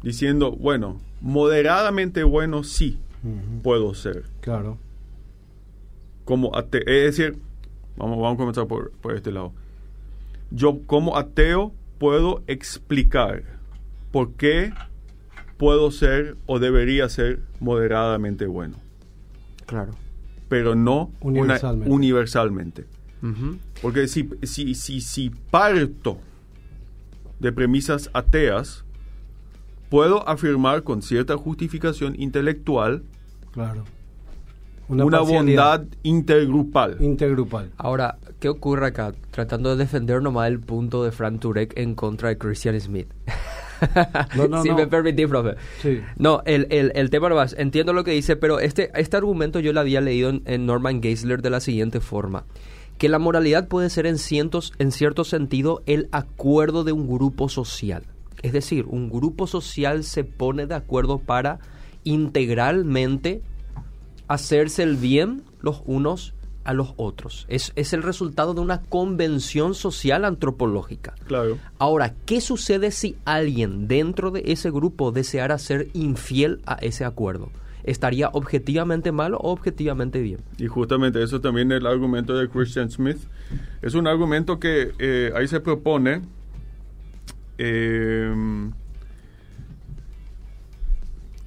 [0.04, 3.00] Diciendo, bueno, moderadamente bueno sí
[3.64, 4.26] puedo ser.
[4.42, 4.78] Claro
[6.26, 7.38] como ateo, es decir,
[7.96, 9.54] vamos, vamos a comenzar por, por este lado.
[10.52, 13.44] Yo como ateo puedo explicar
[14.12, 14.74] por qué
[15.58, 18.78] puedo ser o debería ser moderadamente bueno.
[19.66, 19.94] Claro.
[20.50, 22.86] Pero no universalmente.
[23.82, 26.20] Porque si, si, si, si parto
[27.40, 28.86] de premisas ateas,
[29.90, 33.04] puedo afirmar con cierta justificación intelectual
[33.52, 33.86] claro
[34.88, 36.98] una, bondad intergrupal.
[37.00, 37.72] Intergrupal.
[37.78, 39.14] Ahora, ¿qué ocurre acá?
[39.32, 43.08] Tratando de defender nomás el punto de Frank Turek en contra de Christian Smith.
[44.36, 45.56] No, no, si me permitís, profe.
[45.82, 46.02] Sí.
[46.18, 47.56] No, el, el, el tema no más.
[47.58, 51.42] Entiendo lo que dice, pero este, este argumento yo lo había leído en, Norman Geisler
[51.42, 52.46] de la siguiente forma.
[52.98, 57.50] Que la moralidad puede ser en, cientos, en cierto sentido el acuerdo de un grupo
[57.50, 58.04] social.
[58.42, 61.60] Es decir, un grupo social se pone de acuerdo para
[62.04, 63.42] integralmente
[64.28, 66.34] hacerse el bien los unos
[66.64, 67.46] a los otros.
[67.48, 71.14] Es, es el resultado de una convención social antropológica.
[71.28, 71.58] Claro.
[71.78, 77.52] Ahora, ¿qué sucede si alguien dentro de ese grupo deseara ser infiel a ese acuerdo?
[77.84, 80.40] ¿Estaría objetivamente malo o objetivamente bien?
[80.58, 83.20] Y justamente eso también es el argumento de Christian Smith.
[83.84, 86.24] Es un argumento que eh, ahí se propone
[87.60, 88.34] eh,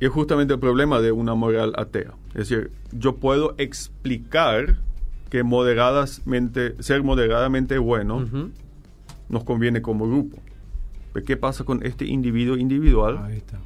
[0.00, 2.14] y es justamente el problema de una moral atea.
[2.28, 4.78] Es decir, yo puedo explicar
[5.30, 8.26] que moderadamente, ser moderadamente bueno
[9.28, 10.38] nos conviene como grupo.
[11.12, 13.18] Pero ¿qué pasa con este individuo individual?
[13.18, 13.58] Ahí está.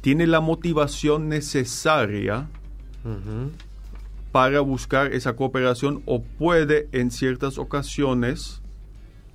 [0.00, 2.48] Tiene la motivación necesaria
[4.32, 8.60] para buscar esa cooperación o puede en ciertas ocasiones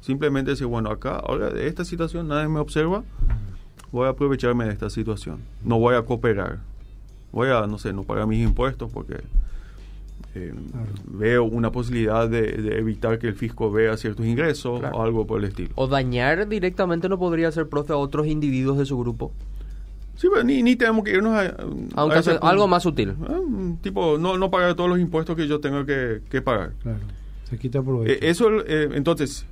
[0.01, 3.03] simplemente decir, bueno, acá, ahora de esta situación nadie me observa,
[3.91, 5.39] voy a aprovecharme de esta situación.
[5.63, 6.60] No voy a cooperar.
[7.32, 9.21] Voy a, no sé, no pagar mis impuestos porque
[10.34, 10.54] eh,
[11.06, 15.45] veo una posibilidad de, evitar que el fisco vea ciertos ingresos o algo por el
[15.45, 15.71] estilo.
[15.75, 19.32] O dañar directamente no podría ser profe a otros individuos de su grupo.
[20.15, 21.56] Sí, pero ni, ni tenemos que irnos a...
[22.41, 23.15] algo más sutil.
[23.27, 23.39] Ah,
[23.82, 26.73] tipo, no, no pagar todos los impuestos que yo tengo que, pagar.
[26.82, 26.99] Claro,
[27.49, 28.13] se quita provecho.
[28.13, 29.45] Eh, eso, eh, entonces,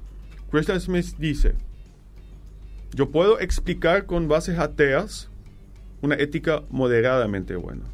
[0.52, 1.56] Christian Smith dice,
[2.94, 5.30] yo puedo explicar con bases ateas
[6.02, 7.86] una ética moderadamente buena,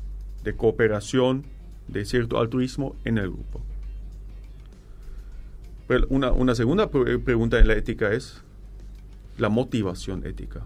[0.43, 1.45] de cooperación,
[1.87, 3.61] de cierto altruismo en el grupo.
[5.87, 8.41] Pero una, una segunda pregunta en la ética es
[9.37, 10.65] la motivación ética.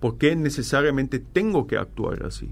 [0.00, 2.50] ¿Por qué necesariamente tengo que actuar así?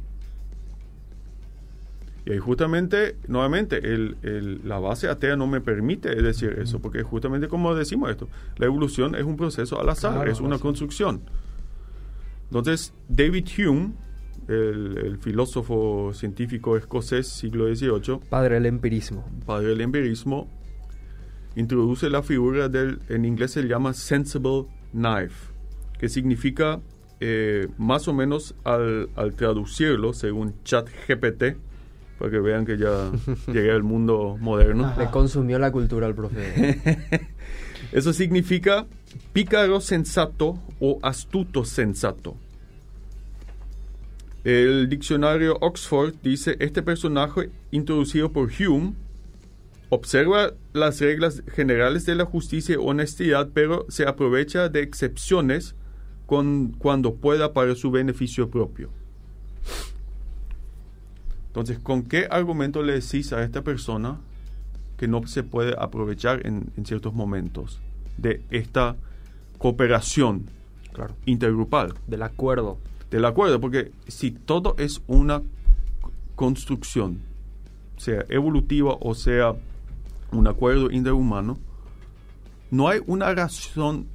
[2.27, 7.49] Y ahí justamente, nuevamente, el, la base atea no me permite decir eso, porque justamente
[7.49, 11.21] como decimos esto, la evolución es un proceso al azar, es una construcción.
[12.45, 13.93] Entonces, David Hume,
[14.49, 20.49] el, filósofo científico escocés siglo XVIII, padre del empirismo, padre del empirismo,
[21.57, 25.53] introduce la figura del, en inglés se llama sensible knife,
[25.99, 26.81] que significa
[27.21, 31.57] eh, más o menos al, al traducirlo, según ChatGPT,
[32.19, 33.11] para que vean que ya
[33.47, 34.95] llegué al mundo moderno.
[34.99, 36.81] Le consumió la cultura al profe.
[37.93, 38.87] Eso significa
[39.33, 42.37] pícaro sensato o astuto sensato.
[44.45, 48.93] El diccionario Oxford dice, este personaje introducido por Hume
[49.89, 55.75] observa las reglas generales de la justicia y honestidad, pero se aprovecha de excepciones
[56.27, 58.91] con, cuando pueda para su beneficio propio.
[61.55, 64.19] Entonces, ¿con qué argumento le decís a esta persona
[64.97, 67.79] que no se puede aprovechar en, ciertos momentos
[68.17, 68.97] de esta
[69.59, 70.47] cooperación
[71.27, 71.95] intergrupal?
[72.09, 72.79] Del acuerdo.
[73.09, 75.43] Del acuerdo, porque si todo es una
[76.35, 77.21] construcción,
[77.99, 79.55] sea evolutiva o sea
[80.33, 81.57] un acuerdo interhumano,
[82.73, 84.09] no hay una razón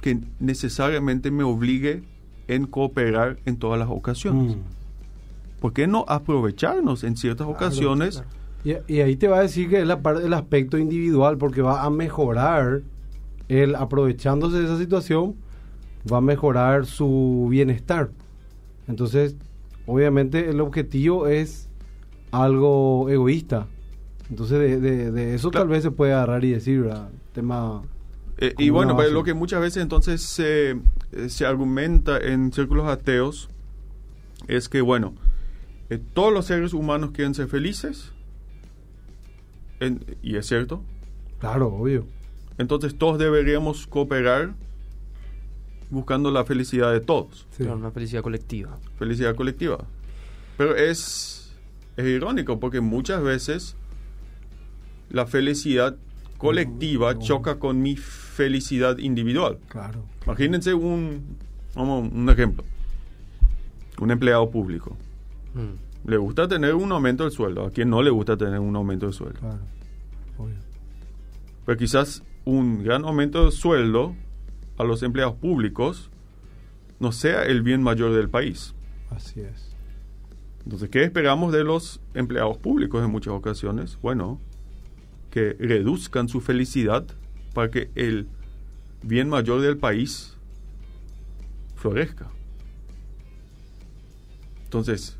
[0.00, 2.02] que necesariamente me obligue
[2.48, 4.56] en cooperar en todas las ocasiones.
[4.56, 4.79] Mm.
[5.60, 8.24] ¿Por qué no aprovecharnos en ciertas ocasiones?
[8.64, 11.82] Y, ahí te va a decir que es la parte del aspecto individual, porque va
[11.82, 12.82] a mejorar,
[13.48, 15.36] el aprovechándose de esa situación,
[16.10, 18.10] va a mejorar su bienestar.
[18.86, 19.36] Entonces,
[19.86, 21.68] obviamente el objetivo es
[22.32, 23.66] algo egoísta.
[24.28, 27.10] Entonces, de, eso tal vez se puede agarrar y decir, ¿verdad?
[27.32, 27.82] Tema...
[28.38, 30.78] Eh, y bueno, pero lo que muchas veces entonces se,
[31.28, 33.50] se argumenta en círculos ateos
[34.48, 35.14] es que, bueno,
[35.98, 38.12] todos los seres humanos quieren ser felices.
[40.22, 40.82] y es cierto.
[41.40, 42.06] Claro, obvio.
[42.58, 44.54] Entonces todos deberíamos cooperar
[45.90, 47.46] buscando la felicidad de todos.
[47.58, 48.78] una felicidad colectiva.
[48.98, 49.84] Felicidad colectiva.
[50.56, 51.52] Pero es,
[51.96, 53.74] es irónico porque muchas veces
[55.08, 55.96] la felicidad
[56.38, 59.58] colectiva choca con mi felicidad individual.
[59.68, 60.04] Claro.
[60.24, 61.36] Imagínense un,
[61.74, 62.62] vamos, un ejemplo.
[63.98, 64.96] Un empleado público
[65.54, 66.08] Mm.
[66.08, 67.66] Le gusta tener un aumento del sueldo.
[67.66, 69.40] ¿A quién no le gusta tener un aumento de sueldo?
[69.40, 69.58] Claro,
[71.66, 74.14] Pero quizás un gran aumento de sueldo
[74.78, 76.10] a los empleados públicos
[76.98, 78.74] no sea el bien mayor del país.
[79.10, 79.74] Así es.
[80.64, 83.98] Entonces, ¿qué esperamos de los empleados públicos en muchas ocasiones?
[84.02, 84.40] Bueno,
[85.30, 87.06] que reduzcan su felicidad
[87.54, 88.28] para que el
[89.02, 90.36] bien mayor del país
[91.76, 92.30] florezca.
[94.64, 95.18] Entonces,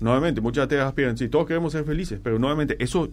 [0.00, 3.08] nuevamente, muchas te aspiran, sí, todos queremos ser felices, pero nuevamente, eso,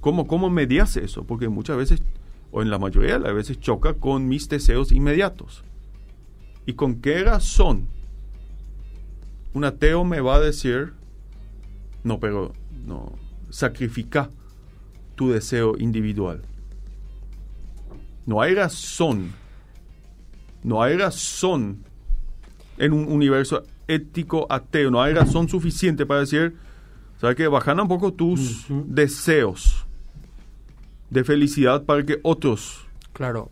[0.00, 1.24] ¿cómo, cómo mediase eso?
[1.24, 2.02] Porque muchas veces,
[2.50, 5.64] o en la mayoría de las veces, choca con mis deseos inmediatos.
[6.64, 7.88] ¿Y con qué razón
[9.54, 10.94] un ateo me va a decir,
[12.04, 12.52] no, pero,
[12.86, 13.12] no,
[13.50, 14.30] sacrifica
[15.14, 16.42] tu deseo individual.
[18.24, 19.32] No hay razón,
[20.62, 21.84] no hay razón
[22.78, 26.56] en un universo ético ateo, no hay razón suficiente para decir,
[27.20, 27.48] ¿sabes qué?
[27.48, 29.86] Bajan un poco tus deseos
[31.10, 32.86] de felicidad para que otros...
[33.12, 33.50] Claro,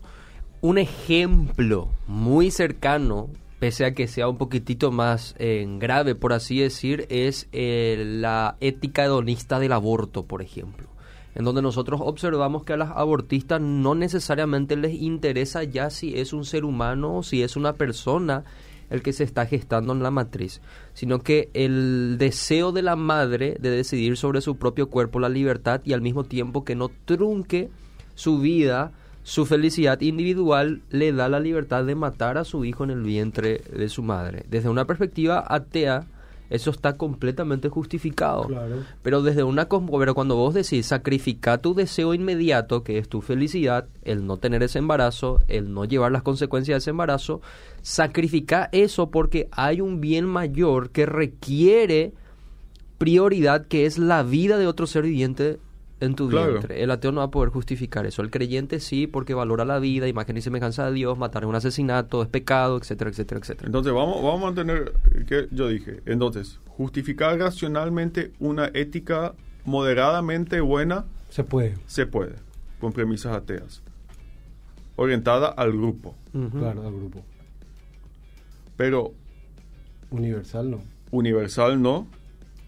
[0.61, 3.29] un ejemplo muy cercano,
[3.59, 8.57] pese a que sea un poquitito más eh, grave, por así decir, es eh, la
[8.59, 10.87] ética hedonista del aborto, por ejemplo.
[11.33, 16.33] En donde nosotros observamos que a las abortistas no necesariamente les interesa ya si es
[16.33, 18.43] un ser humano o si es una persona
[18.91, 20.61] el que se está gestando en la matriz,
[20.93, 25.81] sino que el deseo de la madre de decidir sobre su propio cuerpo, la libertad
[25.83, 27.69] y al mismo tiempo que no trunque
[28.13, 28.91] su vida,
[29.23, 33.61] su felicidad individual, le da la libertad de matar a su hijo en el vientre
[33.73, 34.45] de su madre.
[34.49, 36.05] Desde una perspectiva atea,
[36.51, 38.47] eso está completamente justificado.
[39.01, 43.87] Pero desde una pero cuando vos decís sacrificar tu deseo inmediato, que es tu felicidad,
[44.03, 47.41] el no tener ese embarazo, el no llevar las consecuencias de ese embarazo,
[47.81, 52.13] sacrifica eso porque hay un bien mayor que requiere
[52.97, 55.57] prioridad que es la vida de otro ser viviente
[56.01, 56.83] en tu vientre.
[56.83, 58.21] El ateo no va a poder justificar eso.
[58.21, 61.55] El creyente sí, porque valora la vida, imagen y semejanza de Dios, matar es un
[61.55, 63.67] asesinato, es pecado, etcétera, etcétera, etcétera.
[63.67, 64.93] Entonces, vamos, vamos a mantener,
[65.27, 69.33] que yo dije, entonces, justificar racionalmente una ética
[69.63, 71.05] moderadamente buena.
[71.29, 71.77] Se puede.
[71.85, 72.35] Se puede,
[72.79, 73.83] con premisas ateas.
[74.95, 76.15] Orientada al grupo.
[76.31, 77.23] Claro, al grupo.
[78.75, 79.13] Pero...
[80.09, 80.81] Universal no.
[81.11, 82.07] Universal no.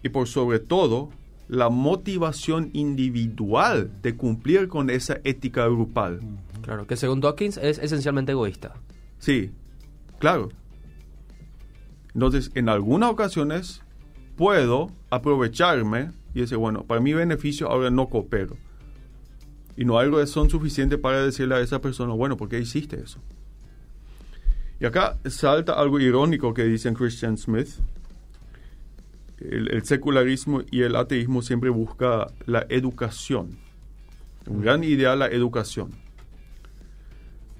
[0.02, 1.10] Y por sobre todo,
[1.48, 6.20] la motivación individual de cumplir con esa ética grupal.
[6.62, 8.74] Claro, que según Dawkins es esencialmente egoísta.
[9.18, 9.50] Sí,
[10.18, 10.48] claro.
[12.14, 13.82] Entonces, en algunas ocasiones
[14.36, 18.56] puedo aprovecharme y decir, bueno, para mi beneficio ahora no coopero.
[19.76, 23.20] Y no hay razón suficiente para decirle a esa persona, bueno, ¿por qué hiciste eso?
[24.80, 27.68] Y acá salta algo irónico que dice Christian Smith,
[29.40, 33.58] el, secularismo y el ateísmo siempre busca la educación.
[34.46, 35.90] Un gran ideal la educación.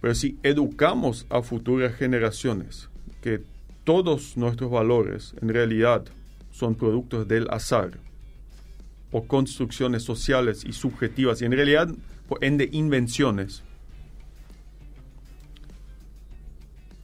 [0.01, 2.91] Pero si educamos a futuras generaciones
[3.23, 3.43] que
[3.85, 6.05] todos nuestros valores en realidad
[6.51, 7.99] son productos del azar
[9.11, 11.89] o construcciones sociales y subjetivas y en realidad
[12.41, 13.63] en de invenciones,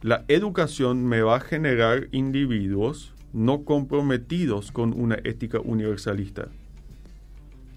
[0.01, 6.49] la educación me va a generar individuos no comprometidos con una ética universalista.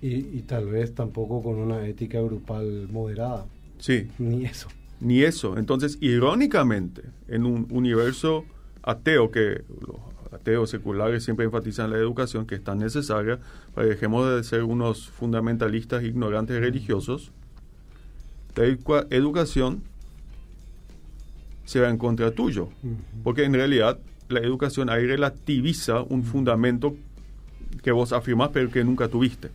[0.02, 3.46] Y, tal vez tampoco con una ética grupal moderada.
[3.78, 4.08] Sí.
[4.18, 4.68] Ni eso.
[5.00, 5.56] Ni eso.
[5.56, 8.44] Entonces, irónicamente, en un universo
[8.82, 9.96] ateo, que los
[10.30, 13.38] ateos seculares siempre enfatizan la educación, que es tan necesaria,
[13.74, 17.32] para que dejemos de ser unos fundamentalistas ignorantes religiosos,
[18.56, 19.82] la educación
[21.64, 22.68] se va en contra tuyo.
[23.22, 23.98] Porque en realidad
[24.34, 26.96] la educación ahí relativiza un fundamento
[27.82, 29.50] que vos afirmás pero que nunca tuviste.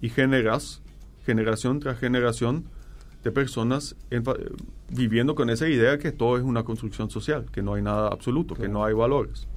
[0.00, 0.82] Y generas,
[1.24, 2.64] generación tras generación,
[3.24, 3.96] de personas
[4.90, 8.54] viviendo con esa idea que todo es una construcción social, que no hay nada absoluto,
[8.54, 9.48] que no hay valores.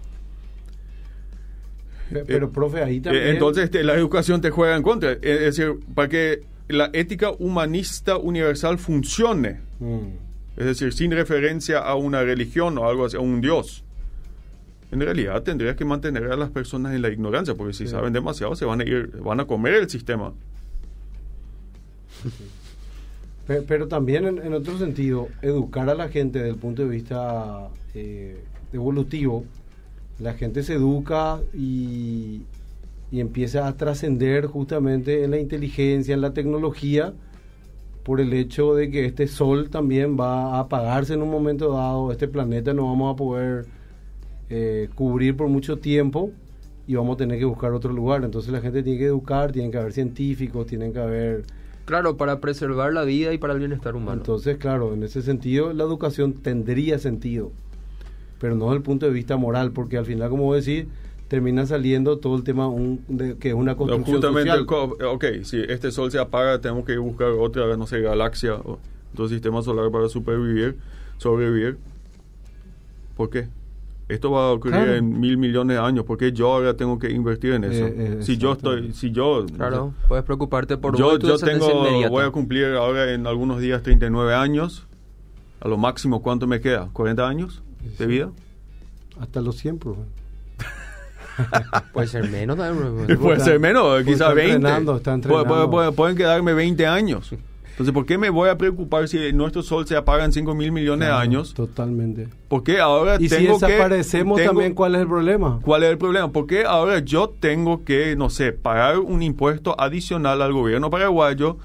[2.26, 3.28] Pero, profe, ahí eh, también...
[3.28, 5.12] Entonces este, la educación te juega en contra.
[5.12, 5.22] Es
[5.58, 10.08] decir, para que la ética humanista universal funcione, mm.
[10.56, 13.84] es decir, sin referencia a una religión o algo así, a un dios,
[14.92, 18.56] en realidad tendrías que mantener a las personas en la ignorancia, porque si saben demasiado
[18.56, 20.34] se van a ir, van a comer el sistema.
[23.68, 28.44] Pero, también en, otro sentido, educar a la gente desde el punto de vista eh,
[28.74, 29.46] evolutivo,
[30.20, 32.42] la gente se educa y,
[33.10, 37.14] y empieza a trascender justamente en la inteligencia, en la tecnología,
[38.04, 42.12] por el hecho de que este sol también va a apagarse en un momento dado,
[42.12, 43.66] este planeta no vamos a poder
[44.50, 46.32] eh, cubrir por mucho tiempo
[46.88, 48.24] y vamos a tener que buscar otro lugar.
[48.24, 51.44] Entonces la gente tiene que educar, tienen que haber científicos, tienen que haber...
[51.86, 54.20] Claro, para preservar la vida y para el bienestar humano.
[54.20, 57.52] Entonces, claro, en ese sentido la educación tendría sentido,
[58.40, 60.86] pero no desde el punto de vista moral, porque al final, como decís,
[61.28, 62.70] termina saliendo todo el tema
[63.08, 64.66] de, que es una construcción social.
[64.70, 68.80] Ok, si este sol se apaga, tenemos que buscar otra, no sé, galaxia, o
[69.14, 70.78] otro sistema solar para supervivir,
[71.18, 71.78] sobrevivir.
[73.16, 73.48] ¿Por qué?
[74.10, 77.54] Esto va a ocurrir en mil millones de años, porque yo ahora tengo que invertir
[77.54, 77.88] en eso.
[77.88, 79.46] Eh, eh, si yo estoy, si yo...
[79.56, 80.98] Claro, puedes preocuparte por...
[80.98, 84.88] Yo, yo tengo, voy a cumplir ahora en algunos días 39 años,
[85.60, 86.88] a lo máximo, ¿cuánto me queda?
[86.94, 87.62] ¿40 años
[87.98, 88.30] de vida?
[89.20, 89.80] Hasta los 100,
[91.94, 92.58] puede ser menos.
[93.20, 94.86] puede ser menos, quizás 20.
[95.96, 97.36] pueden quedarme 20 años.
[97.78, 100.72] Entonces, ¿por qué me voy a preocupar si nuestro sol se apaga en 5 mil
[100.72, 101.54] millones de años?
[101.54, 102.28] Totalmente.
[102.48, 105.60] Porque ahora y tengo si desaparecemos también, ¿cuál es el problema?
[105.62, 106.32] ¿Cuál es el problema?
[106.32, 111.60] Porque ahora yo tengo que, no sé, pagar un impuesto adicional al gobierno paraguayo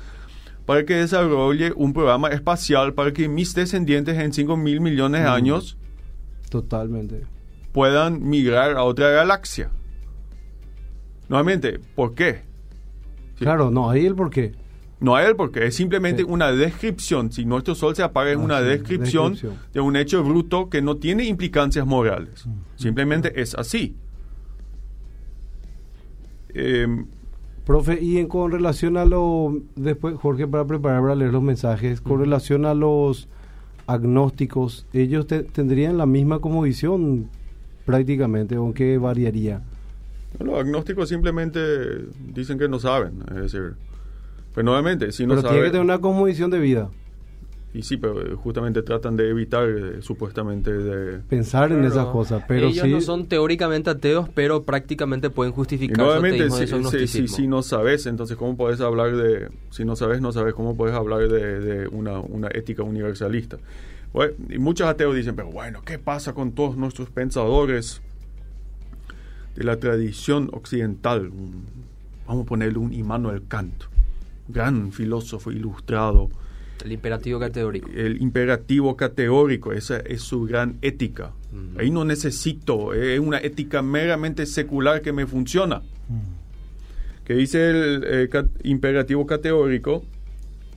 [0.66, 5.30] para que desarrolle un programa espacial para que mis descendientes en 5 mil millones de
[5.30, 5.32] mm.
[5.32, 5.78] años
[6.50, 7.22] Totalmente.
[7.72, 9.70] puedan migrar a otra galaxia.
[11.30, 12.42] Nuevamente, ¿por qué?
[13.38, 14.52] Claro, no, ahí el por qué.
[15.02, 17.32] No hay el porqué, es simplemente una descripción.
[17.32, 19.36] Si nuestro sol se apaga, es una descripción,
[19.74, 22.46] de un hecho bruto que no tiene implicancias morales.
[22.76, 23.96] Simplemente es así.
[26.54, 27.06] Em,
[27.66, 32.00] Profe, y en, con relación a lo, después Jorge, para preparar para leer los mensajes,
[32.00, 33.28] con relación a los
[33.86, 37.28] agnósticos, ellos tendrían la misma como visión
[37.84, 39.62] prácticamente, ¿o qué variaría?
[40.38, 41.60] Los agnósticos simplemente
[42.34, 43.74] dicen que no saben, es decir,
[44.54, 46.90] pues nuevamente, si no pero tiene que tener una cosmovisión de vida.
[47.74, 51.20] Y sí, pero eh, justamente tratan de evitar eh, supuestamente de...
[51.20, 56.00] Pensar en esas cosas, pero Ellos no son teóricamente ateos, pero prácticamente pueden justificar y
[56.02, 56.50] nuevamente,
[57.06, 59.48] si, si, no sabes, entonces ¿cómo puedes hablar de...
[59.70, 63.56] Si no sabes, no sabes cómo puedes hablar de, una, una, ética universalista.
[64.50, 68.02] y muchos ateos dicen, pero bueno, ¿qué pasa con todos nuestros pensadores
[69.56, 71.30] de la tradición occidental?
[72.26, 73.84] Vamos a ponerle un Immanuel Kant
[74.48, 76.30] gran filósofo ilustrado.
[76.84, 77.88] El imperativo categórico.
[77.94, 81.32] El imperativo categórico, esa es su gran ética.
[81.78, 85.82] Ahí no necesito, es una ética meramente secular que me funciona.
[87.24, 88.28] Que dice el eh,
[88.64, 90.02] imperativo categórico,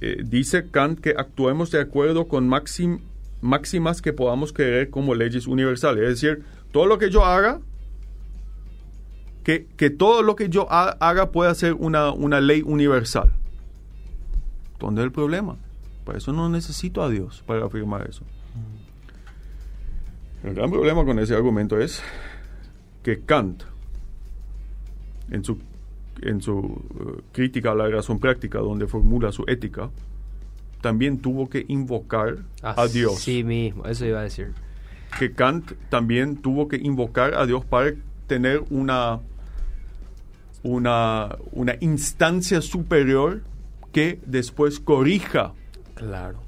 [0.01, 6.03] eh, dice Kant que actuemos de acuerdo con máximas que podamos creer como leyes universales.
[6.03, 7.61] Es decir, todo lo que yo haga,
[9.43, 13.31] que, que todo lo que yo haga pueda ser una, una ley universal.
[14.79, 15.57] ¿Dónde es el problema?
[16.03, 18.23] Por eso no necesito a Dios para afirmar eso.
[20.43, 22.03] El gran problema con ese argumento es
[23.01, 23.63] que Kant,
[25.31, 25.57] en su,
[26.21, 29.89] en su uh, crítica a la razón práctica, donde formula su ética,
[30.81, 33.19] también tuvo que invocar a Dios.
[33.19, 34.53] Sí mismo, eso iba a decir.
[35.17, 37.93] Que Kant también tuvo que invocar a Dios para
[38.27, 39.19] tener una,
[40.61, 43.41] una, una instancia superior
[43.95, 45.53] que después corrija.
[45.93, 46.41] Claro.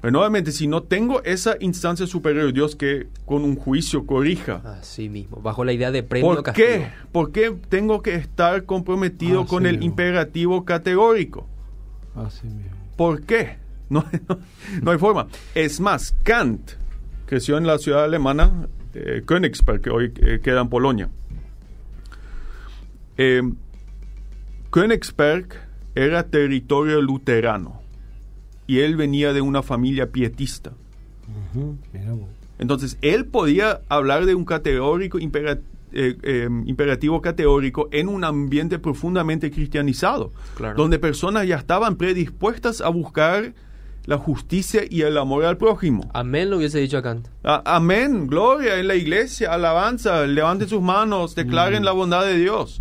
[0.00, 4.62] Pero nuevamente, si no tengo esa instancia superior de Dios que con un juicio corrija.
[4.80, 6.88] Así mismo, bajo la idea de premio ¿Por qué?
[7.12, 11.46] ¿Por qué tengo que estar comprometido con el imperativo categórico?
[12.16, 12.76] Así mismo.
[12.96, 13.62] ¿Por qué?
[13.92, 14.02] No,
[14.82, 15.28] no, hay forma.
[15.54, 16.70] Es más, Kant
[17.26, 21.10] creció en la ciudad alemana eh, Königsberg, que hoy eh, queda en Polonia.
[23.18, 23.42] Eh,
[24.70, 27.80] Königsberg era territorio luterano
[28.66, 30.72] y él venía de una familia pietista.
[32.58, 39.50] Entonces, él podía hablar de un categórico eh, em, imperativo categórico en un ambiente profundamente
[39.50, 40.32] cristianizado,
[40.76, 43.52] donde personas ya estaban predispuestas a buscar
[44.06, 46.10] la justicia y el amor al prójimo.
[46.12, 47.18] Amén lo hubiese dicho acá.
[47.42, 52.80] amén, gloria en la iglesia, alabanza, levanten sus manos, declaren la bondad de Dios.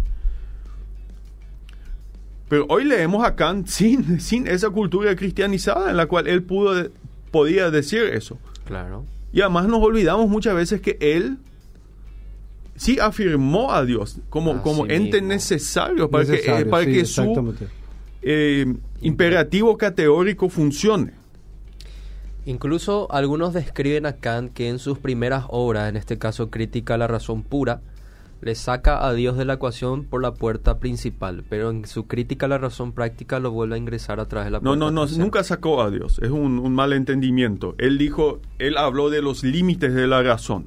[2.52, 6.90] Pero hoy leemos a Kant sin, sin esa cultura cristianizada en la cual él pudo,
[7.32, 8.40] podía decir eso.
[8.66, 9.06] Claro.
[9.32, 11.38] Y además nos olvidamos muchas veces que él
[12.76, 17.56] sí afirmó a Dios como, como ente necesario para que, eh, para que su
[18.22, 18.66] eh,
[19.00, 21.14] imperativo categórico funcione.
[22.46, 26.98] Incluso algunos describen a Kant que en sus primeras obras, en este caso Crítica a
[26.98, 27.80] la Razón Pura,
[28.42, 32.48] le saca a Dios de la ecuación por la puerta principal, pero en su crítica
[32.48, 35.06] a la razón práctica lo vuelve a ingresar a través de la puerta No, no,
[35.06, 37.76] no, nunca sacó a Dios, es un, un mal entendimiento.
[37.78, 40.66] Él dijo, él habló de los límites de la razón.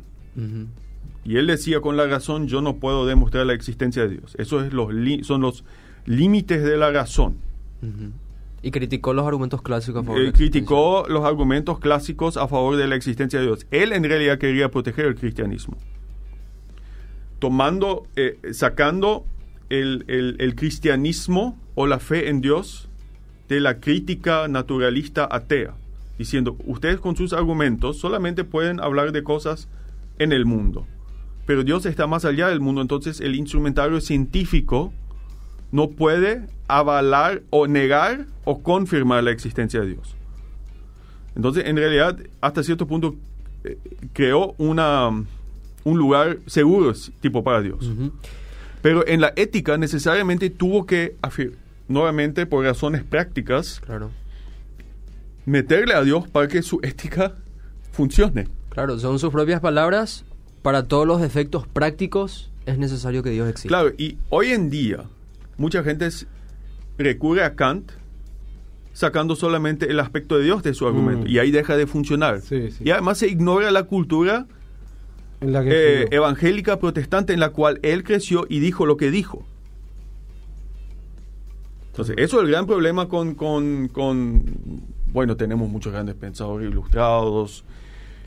[1.24, 4.34] Y él decía con la razón, yo no puedo demostrar la existencia de Dios.
[4.38, 4.90] Esos es los
[5.26, 5.64] son los
[6.06, 7.36] límites de la razón.
[8.62, 12.88] Y criticó los argumentos clásicos a favor de Criticó los argumentos clásicos a favor de
[12.88, 13.66] la existencia de Dios.
[13.70, 15.76] Él en realidad quería proteger el cristianismo
[17.38, 19.24] tomando, eh, sacando
[19.68, 22.88] el, cristianismo o la fe en Dios
[23.48, 25.74] de la crítica naturalista atea,
[26.18, 29.68] diciendo, ustedes con sus argumentos solamente pueden hablar de cosas
[30.18, 30.86] en el mundo,
[31.46, 34.92] pero Dios está más allá del mundo, entonces el instrumentario científico
[35.72, 40.16] no puede avalar o negar o confirmar la existencia de Dios.
[41.34, 43.16] Entonces, en realidad, hasta cierto punto,
[43.64, 43.76] eh,
[44.12, 45.10] creó una
[45.84, 47.90] un lugar seguro, tipo para Dios.
[48.82, 51.16] Pero en la ética necesariamente tuvo que,
[51.88, 54.10] nuevamente por razones prácticas, claro.
[55.46, 57.34] meterle a Dios para que su ética
[57.92, 58.48] funcione.
[58.70, 60.24] Claro, son sus propias palabras.
[60.62, 63.68] Para todos los efectos prácticos es necesario que Dios exista.
[63.68, 65.04] Claro, y hoy en día
[65.58, 66.08] mucha gente
[66.96, 67.92] recurre a Kant
[68.94, 71.26] sacando solamente el aspecto de Dios de su argumento.
[71.26, 71.30] Mm.
[71.30, 72.40] Y ahí deja de funcionar.
[72.80, 74.46] Y además se ignora la cultura
[75.66, 79.44] eh, evangélica protestante en la cual él creció y dijo lo que dijo.
[81.94, 83.90] Entonces, eso es el gran problema con, con,
[85.12, 87.64] bueno, tenemos muchos grandes pensadores ilustrados.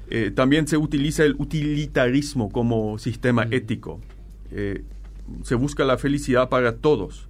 [0.09, 3.53] Eh, también se utiliza el utilitarismo como sistema mm.
[3.53, 3.99] ético.
[4.51, 4.84] Eh,
[5.43, 7.28] se busca la felicidad para todos.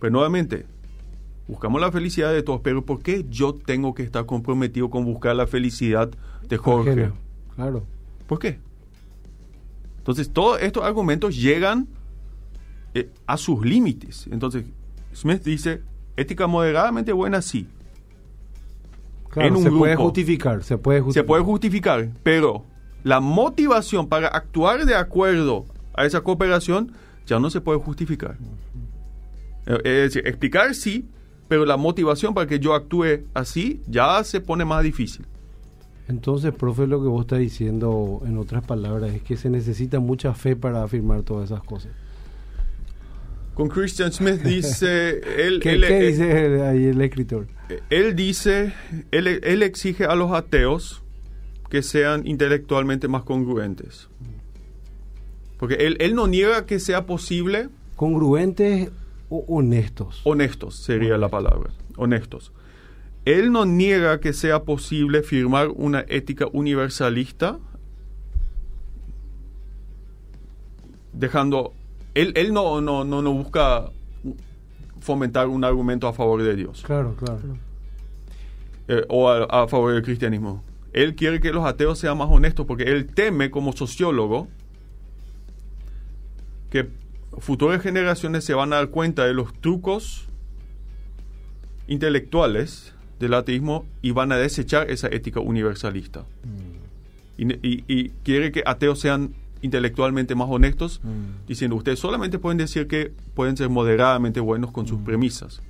[0.00, 0.66] Pero nuevamente,
[1.46, 5.36] buscamos la felicidad de todos, pero ¿por qué yo tengo que estar comprometido con buscar
[5.36, 6.10] la felicidad
[6.48, 7.10] de Jorge?
[7.54, 7.84] Claro.
[8.26, 8.58] ¿Por qué?
[10.00, 11.86] Entonces, todos estos argumentos llegan
[12.94, 14.26] eh, a sus límites.
[14.32, 14.64] Entonces,
[15.14, 15.82] Smith dice,
[16.16, 17.68] ética moderadamente buena, sí.
[19.28, 21.22] Claro, se puede justificar, se puede justificar.
[21.22, 22.64] Se puede justificar, pero
[23.04, 26.92] la motivación para actuar de acuerdo a esa cooperación
[27.26, 28.38] ya no se puede justificar.
[29.66, 31.08] Eh, es decir, explicar sí,
[31.46, 35.26] pero la motivación para que yo actúe así ya se pone más difícil.
[36.10, 40.34] Entonces, profe, lo que vos estás diciendo, en otras palabras, es que se necesita mucha
[40.34, 41.92] fe para afirmar todas esas cosas.
[43.54, 45.20] Con Christian Smith dice...
[45.46, 47.46] Él, ¿Qué, dice ahí el escritor?
[47.90, 48.72] Él dice,
[49.12, 51.04] él, él exige a los ateos
[51.68, 54.08] que sean intelectualmente más congruentes.
[55.58, 57.68] Porque él, él no niega que sea posible...
[57.94, 58.90] Congruentes
[59.28, 60.22] honestos.
[60.24, 62.52] Honestos sería la palabra, honestos.
[63.24, 67.58] Él no niega que sea posible firmar una ética universalista
[71.12, 71.74] dejando...
[72.14, 73.90] Él, él no, no, no, no busca
[75.00, 76.82] fomentar un argumento a favor de Dios.
[76.84, 77.40] Claro, claro.
[78.88, 80.64] Eh, o a, a, favor del cristianismo.
[80.92, 84.48] Él quiere que los ateos sean más honestos porque él teme como sociólogo
[86.70, 86.88] que
[87.38, 90.28] futuras generaciones se van a dar cuenta de los trucos
[91.86, 96.22] intelectuales del ateísmo y van a desechar esa ética universalista.
[96.42, 97.50] Mm.
[97.62, 101.46] Y, quiere que ateos sean intelectualmente más honestos, mm.
[101.46, 105.04] diciendo, ustedes solamente pueden decir que pueden ser moderadamente buenos con sus mm.
[105.04, 105.62] premisas.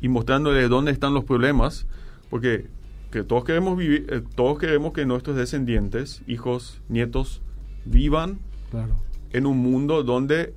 [0.00, 1.86] Y mostrándoles dónde están los problemas,
[2.28, 2.66] porque
[3.12, 7.40] que todos queremos vivir, eh, todos queremos que nuestros descendientes, hijos, nietos,
[7.84, 8.96] vivan claro
[9.34, 10.54] en un mundo donde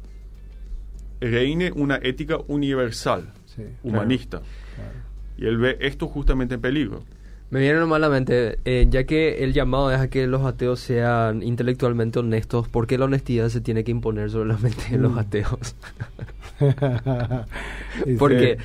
[1.20, 3.34] reine una ética universal,
[3.84, 4.44] humanista.
[5.38, 7.04] Y él ve esto justamente en peligro.
[7.50, 12.20] Me viene malamente, eh, ya que el llamado es a que los ateos sean intelectualmente
[12.20, 15.20] honestos, ¿por qué la honestidad se tiene que imponer sobre la mente de los mm.
[15.20, 15.76] ateos?
[18.20, 18.58] Porque,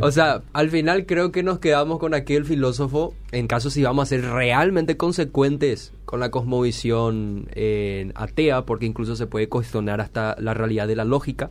[0.00, 4.04] o sea, al final creo que nos quedamos con aquel filósofo, en caso si vamos
[4.04, 10.36] a ser realmente consecuentes con la cosmovisión eh, atea, porque incluso se puede cuestionar hasta
[10.38, 11.50] la realidad de la lógica,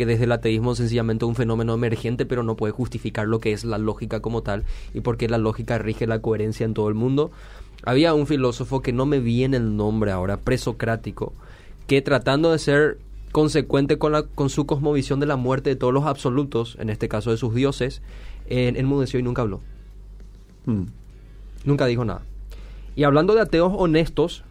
[0.00, 3.64] que desde el ateísmo sencillamente un fenómeno emergente, pero no puede justificar lo que es
[3.64, 7.30] la lógica como tal y porque la lógica rige la coherencia en todo el mundo.
[7.84, 11.34] Había un filósofo que no me viene el nombre ahora, presocrático,
[11.86, 12.98] que tratando de ser
[13.30, 17.10] consecuente con, la, con su cosmovisión de la muerte de todos los absolutos, en este
[17.10, 18.00] caso de sus dioses,
[18.46, 19.60] en, enmudeció y nunca habló.
[20.64, 20.84] Hmm.
[21.66, 22.22] Nunca dijo nada.
[22.96, 24.44] Y hablando de ateos honestos,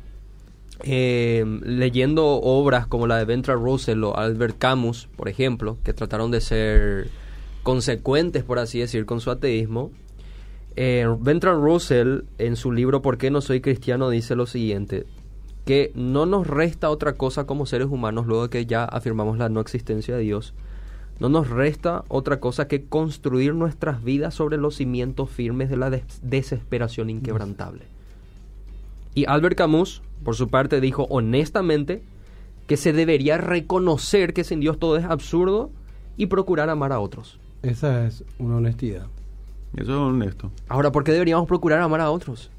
[0.83, 6.31] eh, leyendo obras como la de Ventra Russell o Albert Camus, por ejemplo, que trataron
[6.31, 7.09] de ser
[7.63, 9.91] consecuentes, por así decir, con su ateísmo,
[10.75, 15.05] eh, Ventra Russell, en su libro ¿Por qué no soy cristiano?, dice lo siguiente,
[15.65, 19.49] que no nos resta otra cosa como seres humanos, luego de que ya afirmamos la
[19.49, 20.53] no existencia de Dios,
[21.19, 25.91] no nos resta otra cosa que construir nuestras vidas sobre los cimientos firmes de la
[26.21, 27.88] desesperación inquebrantable.
[29.13, 32.03] Y Albert Camus, por su parte, dijo honestamente
[32.67, 35.71] que se debería reconocer que sin Dios todo es absurdo
[36.17, 37.39] y procurar amar a otros.
[37.63, 39.07] Esa es una honestidad.
[39.75, 40.51] Eso es honesto.
[40.67, 42.51] Ahora, ¿por qué deberíamos procurar amar a otros?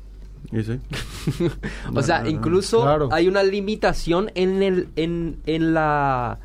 [1.94, 6.38] o sea, incluso hay una limitación en, el, en, en la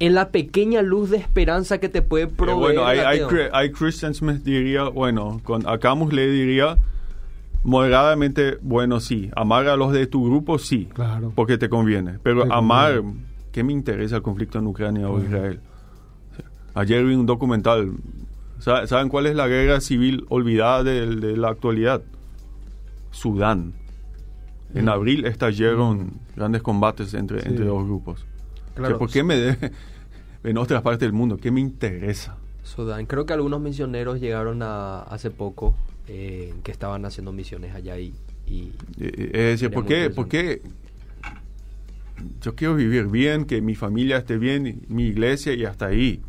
[0.00, 2.58] en la pequeña luz de esperanza que te puede proveer.
[2.58, 3.20] bueno, hay, hay,
[3.52, 6.78] hay, Christian Smith diría, bueno, con a Camus le diría,
[7.62, 9.30] moderadamente, bueno, sí.
[9.36, 10.88] Amar a los de tu grupo, sí.
[10.92, 11.32] Claro.
[11.34, 12.18] Porque te conviene.
[12.22, 13.02] Pero amar,
[13.52, 15.60] ¿qué me interesa el conflicto en Ucrania o Israel?
[16.74, 17.92] Ayer vi un documental.
[18.58, 22.02] ¿Saben cuál es la guerra civil olvidada de, la actualidad?
[23.10, 23.74] Sudán.
[24.74, 28.24] En abril estallaron grandes combates entre, entre dos grupos.
[28.74, 28.98] Claro.
[28.98, 29.72] ¿Por qué me debe,
[30.44, 32.36] en otras partes del mundo, qué me interesa?
[32.62, 33.06] Sudán.
[33.06, 35.74] Creo que algunos misioneros llegaron a, hace poco
[36.12, 38.12] eh, que estaban haciendo misiones allá y...
[38.44, 40.60] y eh, es decir, ¿por qué, ¿por qué
[42.40, 46.20] yo quiero vivir bien, que mi familia esté bien, mi iglesia y hasta ahí?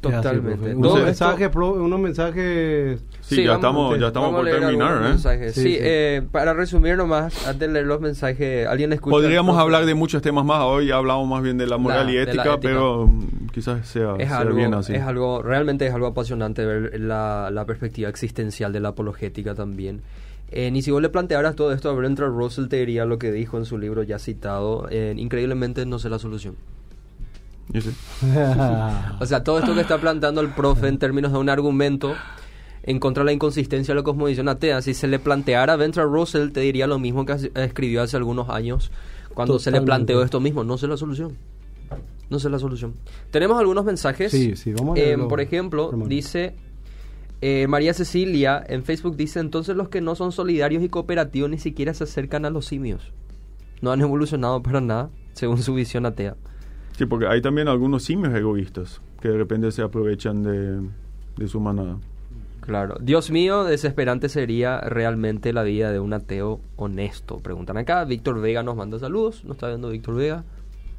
[0.00, 0.74] Totalmente.
[0.74, 3.02] unos, mensajes, unos mensajes.
[3.28, 5.14] Sí, ya, estamos, ya estamos por terminar.
[5.14, 5.52] ¿eh?
[5.52, 9.10] Sí, eh, para resumir nomás, antes de leer los mensajes, alguien escucha.
[9.10, 10.62] Podríamos hablar de muchos temas más.
[10.62, 14.54] Hoy hablamos más bien de la moral y ética, pero mm, quizás sea, es algo,
[14.54, 14.94] bien así.
[14.94, 20.00] Es algo, realmente es algo apasionante ver la, la perspectiva existencial de la apologética también.
[20.50, 23.30] Eh, ni si vos le plantearas todo esto a Bertrand Russell, te diría lo que
[23.30, 24.88] dijo en su libro ya citado.
[24.90, 26.56] Increíblemente no sé la solución.
[29.20, 32.14] o sea, todo esto que está planteando el profe en términos de un argumento
[32.88, 36.12] en contra de la inconsistencia de la cosmovisión atea, si se le planteara a Bertrand
[36.12, 38.90] Russell, te diría lo mismo que escribió hace algunos años
[39.34, 40.64] cuando se le planteó esto mismo.
[40.64, 41.36] No sé la solución.
[42.30, 42.94] No sé la solución.
[43.30, 44.30] Tenemos algunos mensajes.
[44.32, 46.54] Sí, sí, vamos a eh, Por ejemplo, dice
[47.40, 51.58] eh, María Cecilia en Facebook dice, entonces los que no son solidarios y cooperativos ni
[51.58, 53.12] siquiera se acercan a los simios.
[53.80, 56.36] No han evolucionado para nada, según su visión atea.
[56.96, 61.98] Sí, porque hay también algunos simios egoístas que de repente se aprovechan de, su manada.
[62.68, 62.98] Claro.
[63.00, 67.38] Dios mío, desesperante sería realmente la vida de un ateo honesto.
[67.38, 68.04] Preguntan acá.
[68.04, 69.42] Víctor Vega nos manda saludos.
[69.44, 70.44] Nos está viendo Víctor Vega.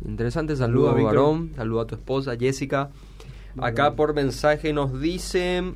[0.04, 0.56] Interesante.
[0.56, 1.52] Saludos, a varón.
[1.56, 2.90] Saludos a tu esposa, Jessica.
[3.60, 5.76] Acá por mensaje nos dicen...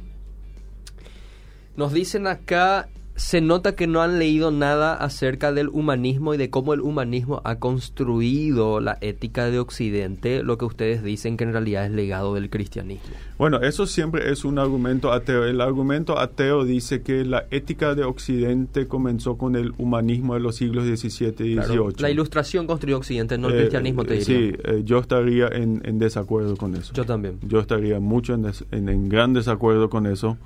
[1.75, 6.49] Nos dicen acá se nota que no han leído nada acerca del humanismo y de
[6.49, 11.51] cómo el humanismo ha construido la ética de Occidente, lo que ustedes dicen que en
[11.51, 13.13] realidad es legado del cristianismo.
[13.37, 15.45] Bueno, eso siempre es un argumento ateo.
[15.45, 20.55] El argumento ateo dice que la ética de Occidente comenzó con el humanismo de los
[20.55, 21.95] siglos XVII y XVIII.
[21.99, 24.25] la ilustración construyó Occidente, no el eh, cristianismo, te diría.
[24.25, 26.93] Sí, eh, yo estaría en, desacuerdo con eso.
[26.93, 27.39] Yo también.
[27.43, 30.37] Yo estaría mucho en, en gran desacuerdo con eso.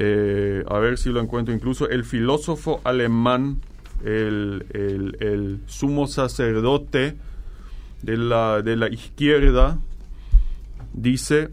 [0.00, 3.60] Eh, a ver si lo encuentro, incluso el filósofo alemán,
[4.04, 7.16] el, el, sumo sacerdote
[8.02, 9.80] de la, de la izquierda,
[10.92, 11.48] dice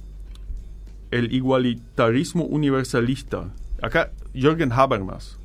[1.10, 3.52] el igualitarismo universalista.
[3.82, 5.40] Acá Jürgen Habermas,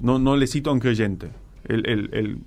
[0.00, 1.32] no, no le cito a un creyente,
[1.64, 2.38] el, el,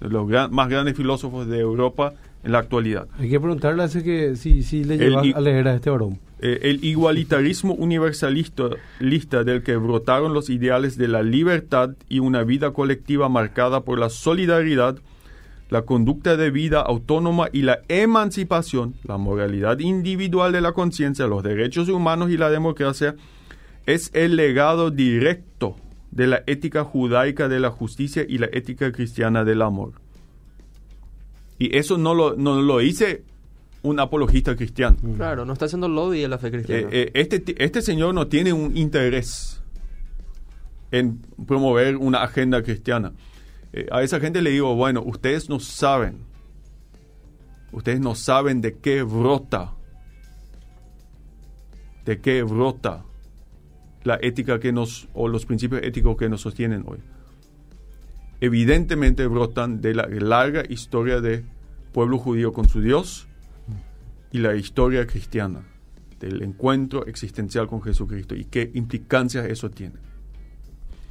[0.00, 3.08] los más grandes filósofos de Europa en la actualidad.
[3.18, 6.18] Hay que preguntarle que si, si le lleva a leer a este varón.
[6.40, 12.44] Eh, el igualitarismo universalista lista del que brotaron los ideales de la libertad y una
[12.44, 14.96] vida colectiva marcada por la solidaridad,
[15.68, 21.42] la conducta de vida autónoma y la emancipación, la moralidad individual de la conciencia, los
[21.42, 23.16] derechos humanos y la democracia,
[23.84, 25.76] es el legado directo
[26.10, 29.92] de la ética judaica de la justicia y la ética cristiana del amor.
[31.60, 33.22] Y eso no lo, no lo hice
[33.82, 34.96] un apologista cristiano.
[35.02, 35.14] Mm.
[35.16, 36.88] Claro, no está haciendo lobby de la fe cristiana.
[36.90, 39.62] Eh, eh, este, este señor no tiene un interés
[40.90, 43.12] en promover una agenda cristiana.
[43.74, 46.20] Eh, a esa gente le digo, bueno, ustedes no saben,
[47.72, 49.74] ustedes no saben de qué brota,
[52.06, 53.04] de qué brota
[54.02, 57.00] la ética que nos, o los principios éticos que nos sostienen hoy.
[58.40, 61.44] Evidentemente brotan de la larga historia de
[61.92, 63.28] pueblo judío con su Dios,
[64.32, 65.62] y la historia cristiana
[66.18, 69.94] del encuentro existencial con Jesucristo y qué implicancias eso tiene.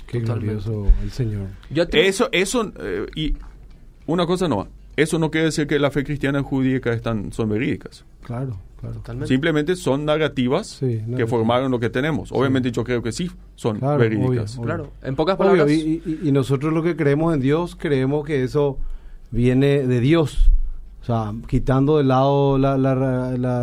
[0.08, 1.48] Qué glorioso el Señor.
[1.92, 3.36] Eso, eso, eh, y
[4.08, 4.68] una cosa no,
[5.02, 8.06] eso no quiere decir que la fe cristiana y judíaca están, son verídicas.
[8.24, 9.02] Claro, claro.
[9.26, 12.32] Simplemente son narrativas que formaron lo que tenemos.
[12.32, 14.60] Obviamente yo creo que sí son verídicas.
[14.62, 15.70] Claro, en pocas palabras.
[15.72, 18.78] Y, y, nosotros lo que creemos en Dios, creemos que eso
[19.32, 20.52] viene de Dios
[21.10, 22.94] sea, quitando de lado la, la,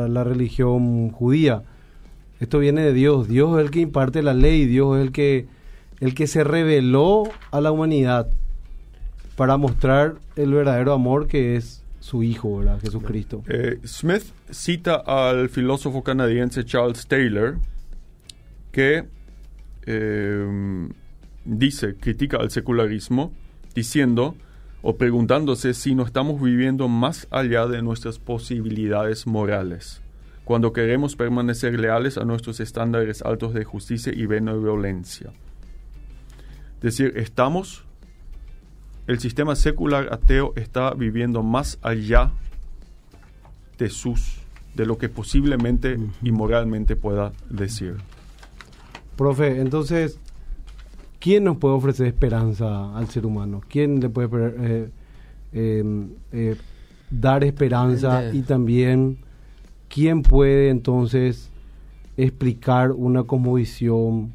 [0.09, 1.63] la, religión judía.
[2.41, 3.29] Esto viene de Dios.
[3.29, 4.67] Dios es el que imparte la ley.
[4.67, 5.47] Dios es el que,
[6.01, 8.29] el que se reveló a la humanidad
[9.37, 12.81] para mostrar el verdadero amor que es su Hijo, ¿verdad?
[12.81, 13.43] Jesucristo.
[13.49, 17.59] Eh, Smith cita al filósofo canadiense Charles Taylor
[18.71, 19.07] que
[19.87, 20.89] eh,
[21.47, 23.33] dice, critica al secularismo,
[23.75, 24.37] diciendo
[24.83, 30.03] o preguntándose si no estamos viviendo más allá de nuestras posibilidades morales,
[30.45, 35.33] cuando queremos permanecer leales a nuestros estándares altos de justicia y benevolencia.
[36.77, 37.86] Es decir, estamos,
[39.07, 42.33] el sistema secular ateo está viviendo más allá
[43.79, 44.39] de sus,
[44.75, 47.97] de lo que posiblemente y moralmente pueda decir.
[49.17, 50.19] Profe, entonces,
[51.21, 53.63] ¿quién nos puede ofrecer esperanza al ser humano?
[53.69, 54.91] ¿Quién le puede eh,
[55.53, 56.57] em, eh,
[57.11, 59.19] dar esperanza y también
[59.89, 61.51] quién puede entonces
[62.17, 64.33] explicar una cosmovisión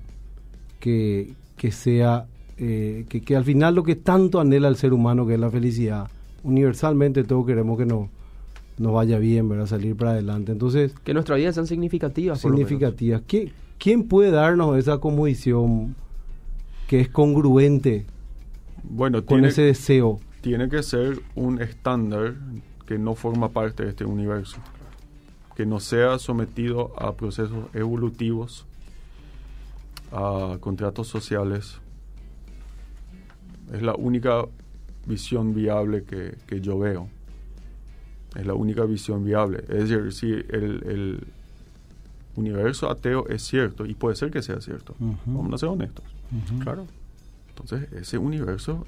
[0.80, 2.28] que, que sea,
[2.64, 5.49] eh, que, que, al final lo que tanto anhela el ser humano, que es la
[5.49, 6.09] felicidad,
[6.43, 8.09] universalmente todos queremos que nos,
[8.78, 9.66] nos vaya bien, ¿verdad?
[9.66, 10.51] Salir para adelante.
[10.51, 10.93] Entonces...
[11.03, 12.39] Que nuestras vidas sean significativas.
[12.39, 13.24] Significativas.
[13.78, 15.95] ¿Quién puede darnos esa cosmovisión
[16.88, 18.05] que es congruente
[18.84, 20.20] bueno, con ese deseo?
[20.41, 22.36] Tiene que ser un estándar
[22.86, 24.57] que no forma parte de este universo
[25.55, 28.66] que no sea sometido a procesos evolutivos,
[30.12, 31.80] a contratos sociales.
[33.72, 34.45] Es la única
[35.05, 37.07] visión viable que, yo veo.
[38.36, 39.63] Es la única visión viable.
[39.69, 41.26] Es decir, si el,
[42.36, 44.95] universo ateo es cierto, y puede ser que sea cierto,
[45.26, 46.05] vamos a ser honestos.
[46.59, 46.86] Claro.
[47.49, 48.86] Entonces, ese universo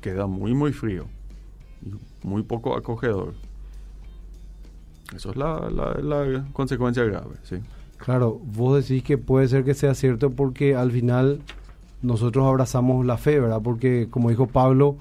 [0.00, 1.06] queda muy, muy frío
[1.82, 1.92] y
[2.26, 3.34] muy poco acogedor.
[5.14, 7.56] Eso es la, la, consecuencia grave, sí.
[7.98, 11.40] Claro, vos decís que puede ser que sea cierto porque al final
[12.02, 13.60] nosotros abrazamos la fe, ¿verdad?
[13.62, 14.96] Porque como dijo Pablo,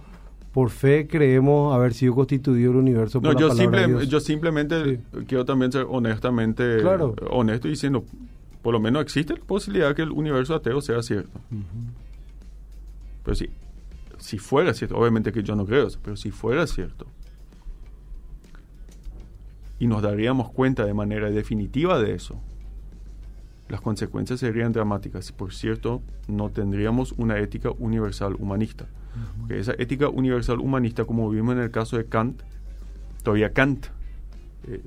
[0.54, 5.72] por fe creemos haber sido constituido el universo por no, yo, yo simplemente quiero también
[5.72, 6.82] ser honestamente
[7.30, 8.06] honesto diciendo,
[8.62, 11.40] por lo menos existe la posibilidad que el universo ateo sea cierto.
[13.24, 13.50] Pero sí,
[14.18, 17.06] si fuera cierto, obviamente que yo no creo eso, pero si fuera cierto,
[19.78, 22.40] y nos daríamos cuenta de manera definitiva de eso,
[23.70, 25.32] las consecuencias serían dramáticas.
[25.32, 28.86] Por cierto, no tendríamos una ética universal humanista.
[29.40, 32.42] Porque esa ética universal humanista, como vimos en el caso de Kant,
[33.24, 33.88] todavía Kant,
[34.68, 34.82] eh,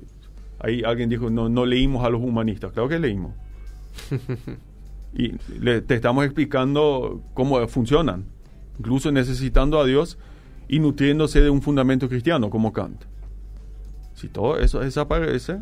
[0.59, 2.71] ahí alguien dijo, no, no leímos a los humanistas.
[2.71, 3.33] Claro que leímos.
[5.13, 8.25] y te estamos explicando cómo funcionan,
[8.77, 10.17] incluso necesitando a Dios
[10.67, 13.03] y nutriéndose de un fundamento cristiano como Kant.
[14.13, 15.61] Si todo eso desaparece,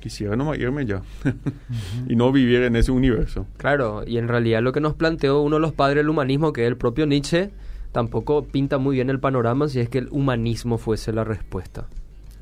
[0.00, 1.02] quisiera nomás irme ya
[2.08, 3.46] y no vivir en ese universo.
[3.56, 6.62] Claro, y en realidad lo que nos planteó uno de los padres del humanismo, que
[6.62, 7.50] es el propio Nietzsche,
[7.92, 11.86] tampoco pinta muy bien el panorama si es que el humanismo fuese la respuesta.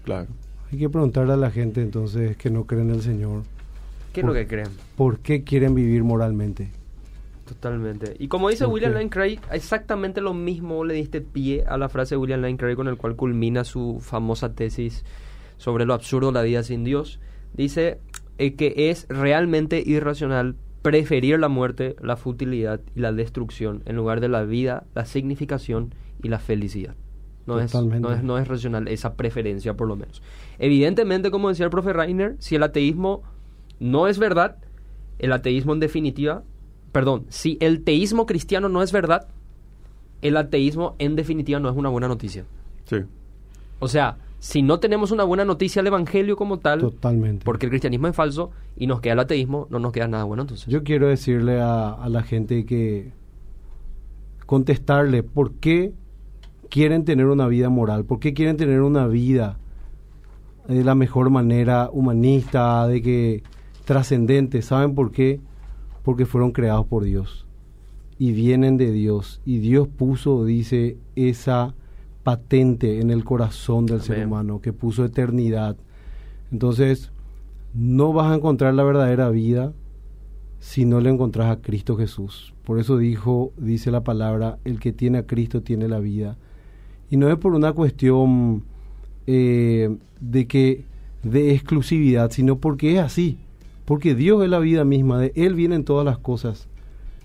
[0.05, 0.29] Claro.
[0.73, 3.43] Hay que preguntarle a la gente entonces que no creen en el Señor.
[4.13, 4.69] ¿Qué es lo que creen?
[4.97, 6.71] ¿Por qué quieren vivir moralmente?
[7.47, 8.17] Totalmente.
[8.19, 12.17] Y como dice William Lane Craig, exactamente lo mismo le diste pie a la frase
[12.17, 15.05] de William Lane Craig con el cual culmina su famosa tesis
[15.57, 17.21] sobre lo absurdo de la vida sin Dios.
[17.57, 17.99] Dice
[18.39, 24.21] eh, que es realmente irracional preferir la muerte, la futilidad y la destrucción en lugar
[24.21, 26.95] de la vida, la significación y la felicidad.
[27.47, 30.21] No es, no, es, no es racional esa preferencia, por lo menos.
[30.59, 33.23] Evidentemente, como decía el profe Reiner, si el ateísmo
[33.79, 34.57] no es verdad,
[35.21, 36.43] el ateísmo en definitiva
[36.97, 39.29] perdón, si el teísmo cristiano no es verdad,
[40.23, 42.47] el ateísmo en definitiva no es una buena noticia.
[42.87, 42.97] Sí.
[43.81, 47.45] O sea, si no tenemos una buena noticia al evangelio como tal, Totalmente.
[47.45, 50.43] porque el cristianismo es falso y nos queda el ateísmo, no nos queda nada bueno
[50.43, 50.66] entonces.
[50.66, 53.12] Yo quiero decirle a, a la gente que
[54.47, 55.93] contestarle por qué
[56.68, 59.59] quieren tener una vida moral, por qué quieren tener una vida
[60.68, 63.43] de la mejor manera humanista, de que
[63.84, 65.41] trascendente, ¿saben por qué?
[66.07, 67.47] porque fueron creados por Dios
[68.16, 69.41] y vienen de Dios.
[69.45, 71.74] Y Dios puso, dice, esa
[72.27, 75.77] patente en el corazón del ser humano, que puso eternidad.
[76.51, 77.12] Entonces,
[77.72, 79.72] no vas a encontrar la verdadera vida
[80.59, 82.53] si no le encontrás a Cristo Jesús.
[82.64, 86.37] Por eso dijo, dice la palabra, el que tiene a Cristo tiene la vida.
[87.11, 88.64] Y no es por una cuestión
[89.29, 90.85] eh, de que
[91.22, 93.39] de exclusividad, sino porque es así
[93.87, 96.68] porque Dios es la vida misma, de Él vienen todas las cosas.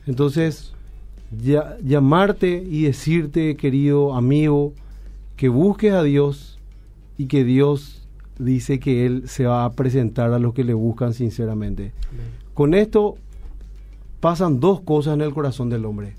[0.05, 0.73] Entonces,
[1.31, 4.73] ya, llamarte y decirte, querido amigo,
[5.35, 6.59] que busques a Dios
[7.17, 8.07] y que Dios
[8.39, 11.93] dice que Él se va a presentar a los que le buscan sinceramente.
[12.53, 13.15] Con esto
[14.19, 16.15] pasan dos cosas en el corazón del hombre.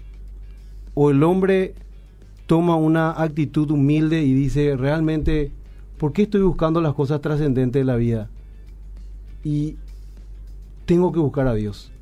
[0.94, 1.74] O el hombre
[2.46, 5.52] toma una actitud humilde y dice, realmente,
[5.98, 8.28] ¿por qué estoy buscando las cosas trascendentes de la vida?
[9.44, 9.76] Y
[10.84, 11.92] tengo que buscar a Dios.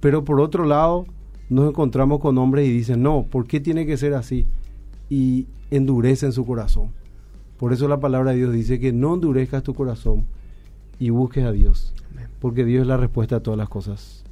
[0.00, 1.06] Pero por otro lado,
[1.48, 4.46] nos encontramos con hombres y dicen, no, ¿por qué tiene que ser así?
[5.10, 6.92] Y endurecen su corazón.
[7.58, 10.24] Por eso la palabra de Dios dice que no endurezcas tu corazón
[10.98, 11.92] y busques a Dios.
[12.38, 14.24] Porque Dios es la respuesta a todas las cosas.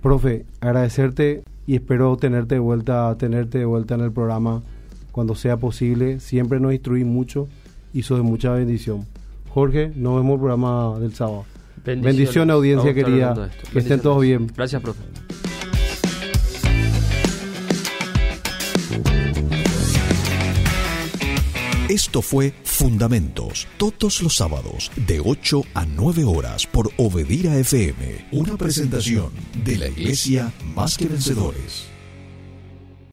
[0.00, 4.62] Profe, agradecerte y espero tenerte de vuelta, tenerte de vuelta en el programa
[5.10, 6.20] cuando sea posible.
[6.20, 7.48] Siempre nos instruí mucho
[7.92, 9.06] y sos de mucha bendición.
[9.50, 11.44] Jorge, nos vemos en el programa del sábado.
[11.84, 13.50] Bendiciones, audiencia querida.
[13.72, 14.50] Que estén todos bien.
[14.56, 15.02] Gracias, profe.
[21.92, 28.56] Esto fue Fundamentos, todos los sábados de 8 a 9 horas por Obedira FM, una
[28.56, 29.30] presentación
[29.62, 31.91] de la Iglesia Más que Vencedores.